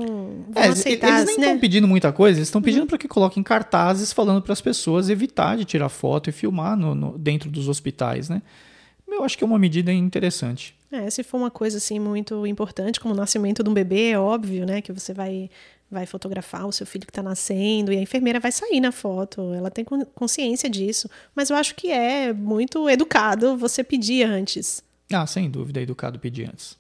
vão 0.50 0.64
é, 0.64 0.68
aceitar. 0.70 1.10
Eles 1.10 1.26
nem 1.26 1.36
estão 1.36 1.54
né? 1.56 1.60
pedindo 1.60 1.88
muita 1.88 2.12
coisa, 2.12 2.40
eles 2.40 2.48
estão 2.48 2.62
pedindo 2.62 2.82
uhum. 2.82 2.88
para 2.88 2.98
que 2.98 3.08
coloquem 3.08 3.44
cartazes 3.44 4.14
falando 4.14 4.42
para 4.42 4.54
as 4.54 4.62
pessoas 4.62 5.10
evitar 5.10 5.58
de 5.58 5.66
tirar 5.66 5.90
foto 5.90 6.30
e 6.30 6.34
filmar 6.34 6.78
no, 6.78 6.96
no, 6.96 7.18
dentro 7.18 7.50
dos 7.50 7.68
hospitais, 7.68 8.30
né? 8.30 8.42
Eu 9.08 9.24
acho 9.24 9.38
que 9.38 9.44
é 9.44 9.48
uma 9.48 9.60
medida 9.60 9.92
interessante. 9.92 10.76
É, 10.92 11.10
se 11.10 11.24
for 11.24 11.38
uma 11.38 11.52
coisa 11.52 11.78
assim 11.78 12.00
muito 12.00 12.48
importante, 12.48 13.00
como 13.00 13.14
o 13.14 13.18
nascimento 13.18 13.64
de 13.64 13.70
um 13.70 13.74
bebê, 13.74 14.12
é 14.12 14.20
óbvio, 14.20 14.66
né, 14.66 14.82
que 14.82 14.94
você 14.94 15.14
vai 15.14 15.50
vai 15.92 16.06
fotografar 16.06 16.68
o 16.68 16.72
seu 16.72 16.86
filho 16.86 17.06
que 17.06 17.10
está 17.10 17.24
nascendo 17.24 17.92
e 17.92 17.98
a 17.98 18.02
enfermeira 18.02 18.40
vai 18.40 18.52
sair 18.52 18.80
na 18.80 18.92
foto. 18.92 19.54
Ela 19.54 19.72
tem 19.72 19.84
consciência 20.14 20.70
disso, 20.70 21.10
mas 21.36 21.50
eu 21.50 21.56
acho 21.56 21.74
que 21.74 21.90
é 21.90 22.32
muito 22.32 22.88
educado 22.88 23.58
você 23.58 23.84
pedir 23.84 24.24
antes. 24.24 24.84
Ah, 25.12 25.26
sem 25.26 25.50
dúvida, 25.50 25.80
é 25.80 25.84
educado 25.84 26.20
pedir 26.20 26.48
antes. 26.48 26.78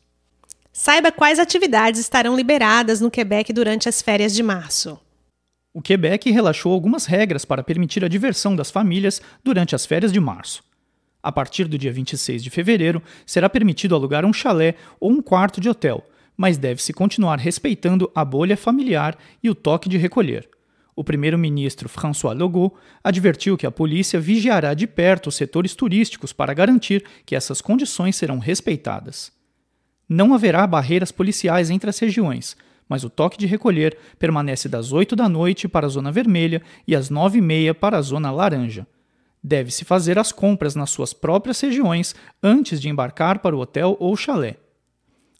Saiba 0.81 1.11
quais 1.11 1.39
atividades 1.39 1.99
estarão 1.99 2.37
liberadas 2.37 3.01
no 3.01 3.11
Quebec 3.11 3.51
durante 3.51 3.89
as 3.89 4.01
férias 4.01 4.33
de 4.33 4.41
março. 4.41 4.97
O 5.73 5.81
Quebec 5.81 6.31
relaxou 6.31 6.71
algumas 6.71 7.05
regras 7.05 7.43
para 7.43 7.61
permitir 7.61 8.05
a 8.05 8.07
diversão 8.07 8.55
das 8.55 8.71
famílias 8.71 9.21
durante 9.43 9.75
as 9.75 9.85
férias 9.85 10.09
de 10.09 10.21
março. 10.21 10.63
A 11.21 11.33
partir 11.33 11.65
do 11.65 11.77
dia 11.77 11.91
26 11.91 12.41
de 12.41 12.49
fevereiro, 12.49 13.03
será 13.25 13.49
permitido 13.49 13.93
alugar 13.93 14.23
um 14.23 14.31
chalé 14.31 14.75
ou 15.01 15.11
um 15.11 15.21
quarto 15.21 15.59
de 15.59 15.67
hotel, 15.67 16.01
mas 16.37 16.57
deve-se 16.57 16.93
continuar 16.93 17.39
respeitando 17.39 18.09
a 18.15 18.23
bolha 18.23 18.55
familiar 18.55 19.17
e 19.43 19.49
o 19.49 19.55
toque 19.55 19.89
de 19.89 19.97
recolher. 19.97 20.47
O 20.95 21.03
primeiro-ministro 21.03 21.89
François 21.89 22.33
Legault 22.37 22.73
advertiu 23.03 23.57
que 23.57 23.67
a 23.67 23.71
polícia 23.71 24.17
vigiará 24.17 24.73
de 24.73 24.87
perto 24.87 25.27
os 25.27 25.35
setores 25.35 25.75
turísticos 25.75 26.31
para 26.31 26.53
garantir 26.53 27.03
que 27.25 27.35
essas 27.35 27.59
condições 27.59 28.15
serão 28.15 28.39
respeitadas. 28.39 29.37
Não 30.09 30.33
haverá 30.33 30.65
barreiras 30.65 31.11
policiais 31.11 31.69
entre 31.69 31.87
as 31.87 31.99
regiões, 31.99 32.57
mas 32.89 33.03
o 33.03 33.09
toque 33.11 33.37
de 33.37 33.45
recolher 33.45 33.95
permanece 34.17 34.67
das 34.67 34.91
8 34.91 35.15
da 35.15 35.29
noite 35.29 35.67
para 35.67 35.85
a 35.85 35.89
zona 35.89 36.11
vermelha 36.11 36.63
e 36.87 36.95
às 36.95 37.11
9 37.11 37.37
e 37.37 37.41
meia 37.41 37.75
para 37.75 37.95
a 37.95 38.01
zona 38.01 38.31
laranja. 38.31 38.87
Deve-se 39.41 39.85
fazer 39.85 40.17
as 40.17 40.31
compras 40.31 40.73
nas 40.73 40.89
suas 40.89 41.13
próprias 41.13 41.61
regiões 41.61 42.15
antes 42.41 42.81
de 42.81 42.89
embarcar 42.89 43.37
para 43.37 43.55
o 43.55 43.59
hotel 43.59 43.95
ou 43.99 44.17
chalé. 44.17 44.57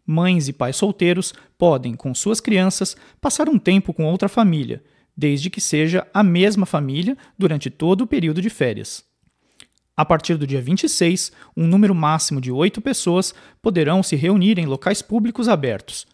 Mães 0.06 0.48
e 0.48 0.54
pais 0.54 0.76
solteiros 0.76 1.34
podem, 1.58 1.96
com 1.96 2.14
suas 2.14 2.40
crianças, 2.40 2.96
passar 3.20 3.50
um 3.50 3.58
tempo 3.58 3.92
com 3.92 4.06
outra 4.06 4.30
família, 4.30 4.84
desde 5.18 5.50
que 5.50 5.60
seja 5.60 6.08
a 6.14 6.24
mesma 6.24 6.68
família 6.68 7.18
durante 7.38 7.72
todo 7.72 8.02
o 8.02 8.08
período 8.08 8.42
de 8.42 8.50
férias. 8.52 9.09
A 10.00 10.06
partir 10.06 10.38
do 10.38 10.48
dia 10.48 10.62
26, 10.62 11.30
um 11.58 11.68
número 11.68 11.94
máximo 11.94 12.40
de 12.40 12.50
oito 12.50 12.80
pessoas 12.80 13.36
poderão 13.62 14.02
se 14.02 14.16
reunir 14.16 14.58
em 14.58 14.66
locais 14.66 15.02
públicos 15.02 15.50
abertos. 15.50 16.08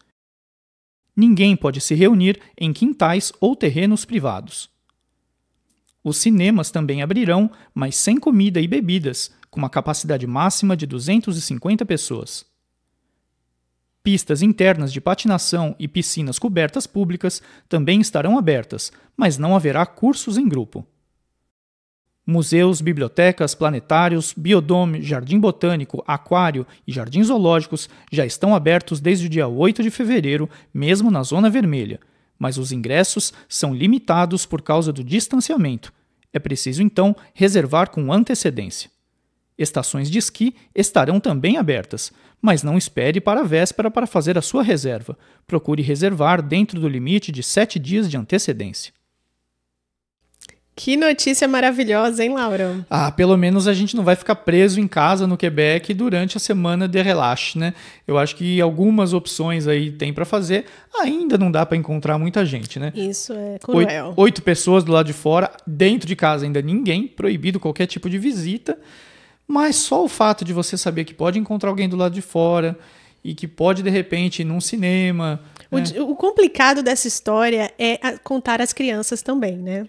Ninguém 1.16 1.56
pode 1.56 1.80
se 1.80 1.94
reunir 1.94 2.42
em 2.60 2.74
quintais 2.74 3.32
ou 3.40 3.56
terrenos 3.56 4.04
privados. 4.04 4.72
Os 6.04 6.18
cinemas 6.18 6.72
também 6.72 7.04
abrirão, 7.04 7.52
mas 7.76 7.96
sem 7.96 8.18
comida 8.18 8.60
e 8.60 8.68
bebidas, 8.68 9.30
com 9.52 9.60
uma 9.60 9.70
capacidade 9.70 10.26
máxima 10.26 10.76
de 10.76 10.88
250 10.88 11.86
pessoas. 11.86 12.44
Pistas 14.02 14.42
internas 14.42 14.92
de 14.92 15.00
patinação 15.00 15.76
e 15.78 15.88
piscinas 15.88 16.40
cobertas 16.40 16.88
públicas 16.88 17.40
também 17.70 18.02
estarão 18.02 18.36
abertas, 18.36 18.92
mas 19.16 19.38
não 19.38 19.56
haverá 19.56 19.86
cursos 19.86 20.40
em 20.40 20.50
grupo. 20.50 20.88
Museus, 22.28 22.82
bibliotecas, 22.82 23.54
planetários, 23.54 24.34
biodome, 24.36 25.02
jardim 25.04 25.40
botânico, 25.40 26.04
aquário 26.08 26.66
e 26.88 26.92
jardins 26.92 27.28
zoológicos 27.28 27.88
já 28.12 28.26
estão 28.26 28.56
abertos 28.56 29.00
desde 29.00 29.28
o 29.28 29.30
dia 29.30 29.48
8 29.48 29.84
de 29.84 29.92
fevereiro, 29.92 30.50
mesmo 30.74 31.12
na 31.12 31.22
zona 31.22 31.52
vermelha, 31.52 32.00
mas 32.40 32.58
os 32.58 32.72
ingressos 32.72 33.32
são 33.48 33.76
limitados 33.76 34.44
por 34.44 34.64
causa 34.64 34.92
do 34.92 35.04
distanciamento. 35.04 35.94
É 36.34 36.40
preciso 36.40 36.82
então 36.82 37.16
reservar 37.32 37.92
com 37.92 38.12
antecedência. 38.12 38.90
Estações 39.58 40.10
de 40.10 40.18
esqui 40.18 40.56
estarão 40.74 41.20
também 41.20 41.58
abertas, 41.58 42.12
mas 42.42 42.64
não 42.64 42.78
espere 42.78 43.22
para 43.22 43.42
a 43.42 43.44
véspera 43.44 43.90
para 43.90 44.08
fazer 44.08 44.38
a 44.38 44.42
sua 44.42 44.64
reserva. 44.64 45.18
Procure 45.46 45.82
reservar 45.82 46.42
dentro 46.42 46.80
do 46.80 46.90
limite 46.90 47.32
de 47.32 47.42
sete 47.42 47.80
dias 47.80 48.10
de 48.10 48.18
antecedência. 48.18 48.92
Que 50.86 50.96
notícia 50.96 51.48
maravilhosa, 51.48 52.24
hein, 52.24 52.36
Laura? 52.36 52.86
Ah, 52.88 53.12
pelo 53.12 53.36
menos 53.36 53.68
a 53.68 53.74
gente 53.74 53.96
não 53.96 54.04
vai 54.04 54.16
ficar 54.16 54.36
preso 54.36 54.80
em 54.80 54.88
casa 54.88 55.26
no 55.26 55.36
Quebec 55.36 55.92
durante 55.96 56.38
a 56.38 56.40
semana 56.40 56.88
de 56.88 57.02
relaxe, 57.02 57.58
né? 57.58 57.74
Eu 58.08 58.20
acho 58.20 58.36
que 58.36 58.62
algumas 58.62 59.12
opções 59.12 59.66
aí 59.66 59.92
tem 59.92 60.14
para 60.14 60.26
fazer. 60.26 60.66
Ainda 61.00 61.40
não 61.40 61.52
dá 61.52 61.66
para 61.66 61.76
encontrar 61.76 62.20
muita 62.20 62.46
gente, 62.46 62.78
né? 62.78 62.94
Isso 62.94 63.34
é 63.34 63.58
cruel. 63.58 64.10
Oito, 64.10 64.22
oito 64.22 64.42
pessoas 64.44 64.84
do 64.84 64.92
lado 64.92 65.08
de 65.08 65.14
fora, 65.14 65.50
dentro 65.66 66.08
de 66.08 66.16
casa 66.16 66.46
ainda 66.46 66.62
ninguém, 66.62 67.08
proibido 67.08 67.60
qualquer 67.60 67.88
tipo 67.88 68.08
de 68.08 68.20
visita. 68.20 68.78
Mas 69.48 69.78
só 69.78 70.06
o 70.06 70.08
fato 70.08 70.46
de 70.46 70.54
você 70.54 70.78
saber 70.78 71.04
que 71.04 71.16
pode 71.16 71.40
encontrar 71.40 71.72
alguém 71.72 71.90
do 71.90 71.98
lado 71.98 72.14
de 72.14 72.22
fora 72.22 72.78
e 73.24 73.34
que 73.34 73.48
pode 73.48 73.82
de 73.82 73.90
repente 73.90 74.44
ir 74.44 74.46
num 74.46 74.62
cinema. 74.62 75.42
O, 75.72 75.80
né? 75.80 75.86
o 76.00 76.16
complicado 76.16 76.84
dessa 76.84 77.08
história 77.08 77.74
é 77.80 77.98
contar 78.24 78.62
as 78.62 78.72
crianças 78.72 79.24
também, 79.24 79.58
né? 79.58 79.88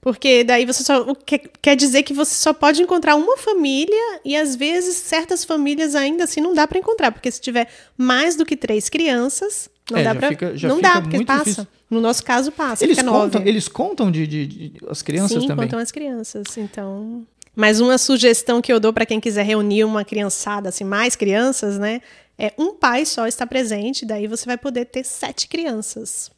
Porque 0.00 0.44
daí 0.44 0.64
você 0.64 0.82
só. 0.82 1.14
Quer, 1.26 1.42
quer 1.60 1.76
dizer 1.76 2.02
que 2.02 2.14
você 2.14 2.34
só 2.34 2.52
pode 2.52 2.82
encontrar 2.82 3.16
uma 3.16 3.36
família 3.36 4.20
e 4.24 4.36
às 4.36 4.54
vezes 4.54 4.96
certas 4.96 5.44
famílias 5.44 5.94
ainda 5.94 6.24
assim 6.24 6.40
não 6.40 6.54
dá 6.54 6.66
para 6.66 6.78
encontrar. 6.78 7.10
Porque 7.10 7.30
se 7.30 7.40
tiver 7.40 7.68
mais 7.96 8.36
do 8.36 8.46
que 8.46 8.56
três 8.56 8.88
crianças, 8.88 9.68
não 9.90 9.98
é, 9.98 10.04
dá 10.04 10.14
para. 10.14 10.30
Não 10.68 10.80
dá, 10.80 11.00
porque 11.00 11.24
passa. 11.24 11.44
Difícil. 11.44 11.66
No 11.90 12.00
nosso 12.00 12.22
caso, 12.22 12.52
passa. 12.52 12.84
Eles 12.84 13.02
contam, 13.02 13.46
eles 13.46 13.68
contam 13.68 14.10
de, 14.10 14.26
de, 14.26 14.46
de, 14.46 14.72
as 14.88 15.02
crianças 15.02 15.42
Sim, 15.42 15.48
também. 15.48 15.66
contam 15.66 15.78
as 15.80 15.90
crianças. 15.90 16.56
Então. 16.56 17.26
Mas 17.56 17.80
uma 17.80 17.98
sugestão 17.98 18.60
que 18.60 18.72
eu 18.72 18.78
dou 18.78 18.92
para 18.92 19.04
quem 19.04 19.18
quiser 19.18 19.44
reunir 19.44 19.82
uma 19.82 20.04
criançada, 20.04 20.68
assim, 20.68 20.84
mais 20.84 21.16
crianças, 21.16 21.76
né? 21.76 22.00
é 22.38 22.52
um 22.56 22.72
pai 22.72 23.04
só 23.04 23.26
está 23.26 23.44
presente, 23.44 24.06
daí 24.06 24.28
você 24.28 24.46
vai 24.46 24.56
poder 24.56 24.84
ter 24.84 25.04
sete 25.04 25.48
crianças. 25.48 26.30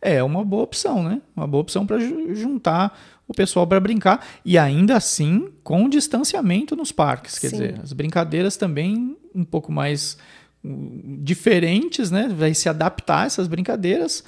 É 0.00 0.22
uma 0.22 0.44
boa 0.44 0.62
opção, 0.62 1.02
né? 1.02 1.20
Uma 1.36 1.46
boa 1.46 1.60
opção 1.62 1.86
para 1.86 1.98
juntar 1.98 2.96
o 3.26 3.34
pessoal 3.34 3.66
para 3.66 3.78
brincar 3.78 4.26
e 4.44 4.56
ainda 4.56 4.96
assim 4.96 5.48
com 5.62 5.88
distanciamento 5.88 6.74
nos 6.74 6.90
parques. 6.90 7.38
Quer 7.38 7.50
Sim. 7.50 7.56
dizer, 7.56 7.80
as 7.82 7.92
brincadeiras 7.92 8.56
também 8.56 9.16
um 9.34 9.44
pouco 9.44 9.70
mais 9.70 10.16
uh, 10.64 11.18
diferentes, 11.22 12.10
né? 12.10 12.28
Vai 12.28 12.54
se 12.54 12.68
adaptar 12.68 13.22
a 13.22 13.26
essas 13.26 13.46
brincadeiras, 13.46 14.24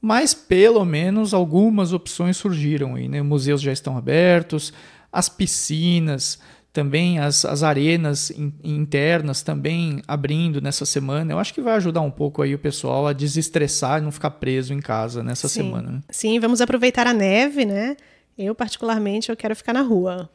mas 0.00 0.32
pelo 0.32 0.84
menos 0.84 1.34
algumas 1.34 1.92
opções 1.92 2.36
surgiram 2.36 2.94
aí, 2.94 3.08
né? 3.08 3.20
Museus 3.20 3.60
já 3.60 3.72
estão 3.72 3.96
abertos, 3.96 4.72
as 5.12 5.28
piscinas, 5.28 6.38
também 6.72 7.18
as, 7.18 7.44
as 7.44 7.62
arenas 7.62 8.30
in, 8.30 8.52
internas 8.64 9.42
também 9.42 10.02
abrindo 10.08 10.60
nessa 10.60 10.86
semana. 10.86 11.32
Eu 11.32 11.38
acho 11.38 11.52
que 11.52 11.60
vai 11.60 11.74
ajudar 11.74 12.00
um 12.00 12.10
pouco 12.10 12.40
aí 12.40 12.54
o 12.54 12.58
pessoal 12.58 13.06
a 13.06 13.12
desestressar 13.12 14.00
e 14.00 14.04
não 14.04 14.10
ficar 14.10 14.30
preso 14.30 14.72
em 14.72 14.80
casa 14.80 15.22
nessa 15.22 15.48
Sim. 15.48 15.62
semana. 15.62 15.90
Né? 15.90 16.00
Sim, 16.10 16.40
vamos 16.40 16.60
aproveitar 16.60 17.06
a 17.06 17.12
neve, 17.12 17.64
né? 17.66 17.96
Eu, 18.38 18.54
particularmente, 18.54 19.28
eu 19.28 19.36
quero 19.36 19.54
ficar 19.54 19.74
na 19.74 19.82
rua. 19.82 20.30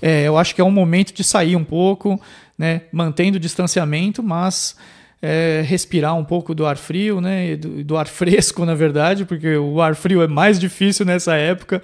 É, 0.00 0.22
eu 0.22 0.38
acho 0.38 0.54
que 0.54 0.60
é 0.60 0.64
um 0.64 0.70
momento 0.70 1.12
de 1.12 1.22
sair 1.22 1.54
um 1.56 1.64
pouco, 1.64 2.18
né? 2.56 2.82
Mantendo 2.90 3.36
o 3.36 3.40
distanciamento, 3.40 4.22
mas 4.22 4.76
é, 5.20 5.62
respirar 5.66 6.16
um 6.16 6.24
pouco 6.24 6.54
do 6.54 6.64
ar 6.64 6.78
frio, 6.78 7.20
né? 7.20 7.56
Do, 7.56 7.84
do 7.84 7.96
ar 7.98 8.08
fresco, 8.08 8.64
na 8.64 8.74
verdade, 8.74 9.26
porque 9.26 9.54
o 9.56 9.82
ar 9.82 9.94
frio 9.94 10.22
é 10.22 10.26
mais 10.26 10.58
difícil 10.58 11.04
nessa 11.04 11.34
época. 11.34 11.82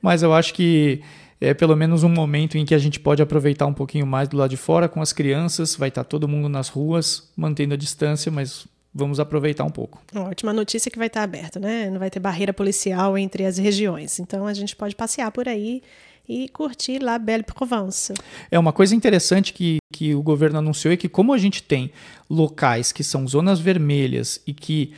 Mas 0.00 0.22
eu 0.22 0.32
acho 0.32 0.54
que 0.54 1.02
é 1.42 1.52
pelo 1.52 1.76
menos 1.76 2.04
um 2.04 2.08
momento 2.08 2.56
em 2.56 2.64
que 2.64 2.74
a 2.74 2.78
gente 2.78 3.00
pode 3.00 3.20
aproveitar 3.20 3.66
um 3.66 3.74
pouquinho 3.74 4.06
mais 4.06 4.28
do 4.28 4.36
lado 4.36 4.50
de 4.50 4.56
fora 4.56 4.88
com 4.88 5.02
as 5.02 5.12
crianças. 5.12 5.74
Vai 5.74 5.88
estar 5.88 6.04
todo 6.04 6.28
mundo 6.28 6.48
nas 6.48 6.68
ruas, 6.68 7.30
mantendo 7.36 7.74
a 7.74 7.76
distância, 7.76 8.30
mas 8.30 8.66
vamos 8.94 9.18
aproveitar 9.18 9.64
um 9.64 9.70
pouco. 9.70 10.00
Ótima 10.14 10.52
notícia 10.52 10.88
que 10.88 10.98
vai 10.98 11.08
estar 11.08 11.24
aberto, 11.24 11.58
né? 11.58 11.90
Não 11.90 11.98
vai 11.98 12.10
ter 12.10 12.20
barreira 12.20 12.52
policial 12.52 13.18
entre 13.18 13.44
as 13.44 13.58
regiões. 13.58 14.20
Então 14.20 14.46
a 14.46 14.54
gente 14.54 14.76
pode 14.76 14.94
passear 14.94 15.32
por 15.32 15.48
aí 15.48 15.82
e 16.28 16.48
curtir 16.48 17.00
lá 17.02 17.18
Belle 17.18 17.42
Provence. 17.42 18.14
É 18.48 18.56
uma 18.56 18.72
coisa 18.72 18.94
interessante 18.94 19.52
que, 19.52 19.78
que 19.92 20.14
o 20.14 20.22
governo 20.22 20.60
anunciou 20.60 20.94
é 20.94 20.96
que 20.96 21.08
como 21.08 21.32
a 21.32 21.38
gente 21.38 21.60
tem 21.60 21.90
locais 22.30 22.92
que 22.92 23.02
são 23.02 23.26
zonas 23.26 23.58
vermelhas 23.58 24.40
e 24.46 24.54
que 24.54 24.92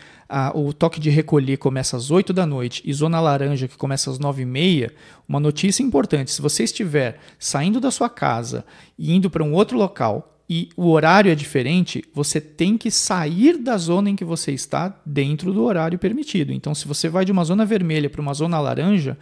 o 0.54 0.72
toque 0.72 0.98
de 0.98 1.10
recolher 1.10 1.56
começa 1.56 1.96
às 1.96 2.10
8 2.10 2.32
da 2.32 2.46
noite 2.46 2.82
e 2.84 2.92
zona 2.92 3.20
laranja 3.20 3.68
que 3.68 3.76
começa 3.76 4.10
às 4.10 4.18
9 4.18 4.42
e 4.42 4.46
meia, 4.46 4.92
uma 5.28 5.38
notícia 5.40 5.82
importante: 5.82 6.30
se 6.30 6.42
você 6.42 6.64
estiver 6.64 7.18
saindo 7.38 7.80
da 7.80 7.90
sua 7.90 8.08
casa 8.08 8.64
e 8.98 9.14
indo 9.14 9.30
para 9.30 9.44
um 9.44 9.52
outro 9.52 9.78
local 9.78 10.34
e 10.48 10.68
o 10.76 10.90
horário 10.90 11.30
é 11.30 11.34
diferente, 11.34 12.04
você 12.12 12.40
tem 12.40 12.76
que 12.76 12.90
sair 12.90 13.56
da 13.58 13.76
zona 13.78 14.10
em 14.10 14.16
que 14.16 14.24
você 14.24 14.52
está 14.52 14.94
dentro 15.06 15.52
do 15.52 15.62
horário 15.62 15.98
permitido. 15.98 16.52
Então, 16.52 16.74
se 16.74 16.86
você 16.86 17.08
vai 17.08 17.24
de 17.24 17.32
uma 17.32 17.44
zona 17.44 17.64
vermelha 17.64 18.10
para 18.10 18.20
uma 18.20 18.34
zona 18.34 18.60
laranja, 18.60 19.16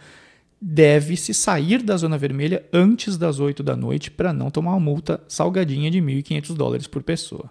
deve-se 0.61 1.33
sair 1.33 1.81
da 1.81 1.95
zona 1.95 2.17
vermelha 2.17 2.65
antes 2.73 3.17
das 3.17 3.39
8 3.39 3.63
da 3.63 3.75
noite 3.75 4.11
para 4.11 4.33
não 4.33 4.49
tomar 4.49 4.71
uma 4.71 4.79
multa 4.79 5.21
salgadinha 5.27 5.89
de 5.89 5.99
1.500 5.99 6.55
dólares 6.55 6.87
por 6.87 7.03
pessoa. 7.03 7.49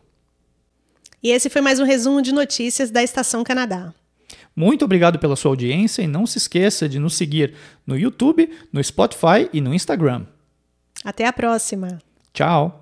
E 1.23 1.31
esse 1.31 1.49
foi 1.49 1.63
mais 1.63 1.79
um 1.79 1.85
resumo 1.85 2.21
de 2.21 2.33
notícias 2.33 2.91
da 2.91 3.03
Estação 3.03 3.45
Canadá. 3.45 3.95
Muito 4.55 4.85
obrigado 4.85 5.19
pela 5.19 5.37
sua 5.37 5.53
audiência 5.53 6.03
e 6.03 6.07
não 6.07 6.27
se 6.27 6.37
esqueça 6.37 6.89
de 6.89 6.99
nos 6.99 7.15
seguir 7.15 7.55
no 7.87 7.97
YouTube, 7.97 8.51
no 8.73 8.83
Spotify 8.83 9.49
e 9.53 9.61
no 9.61 9.73
Instagram. 9.73 10.27
Até 11.05 11.27
a 11.27 11.33
próxima. 11.33 11.99
Tchau. 12.33 12.82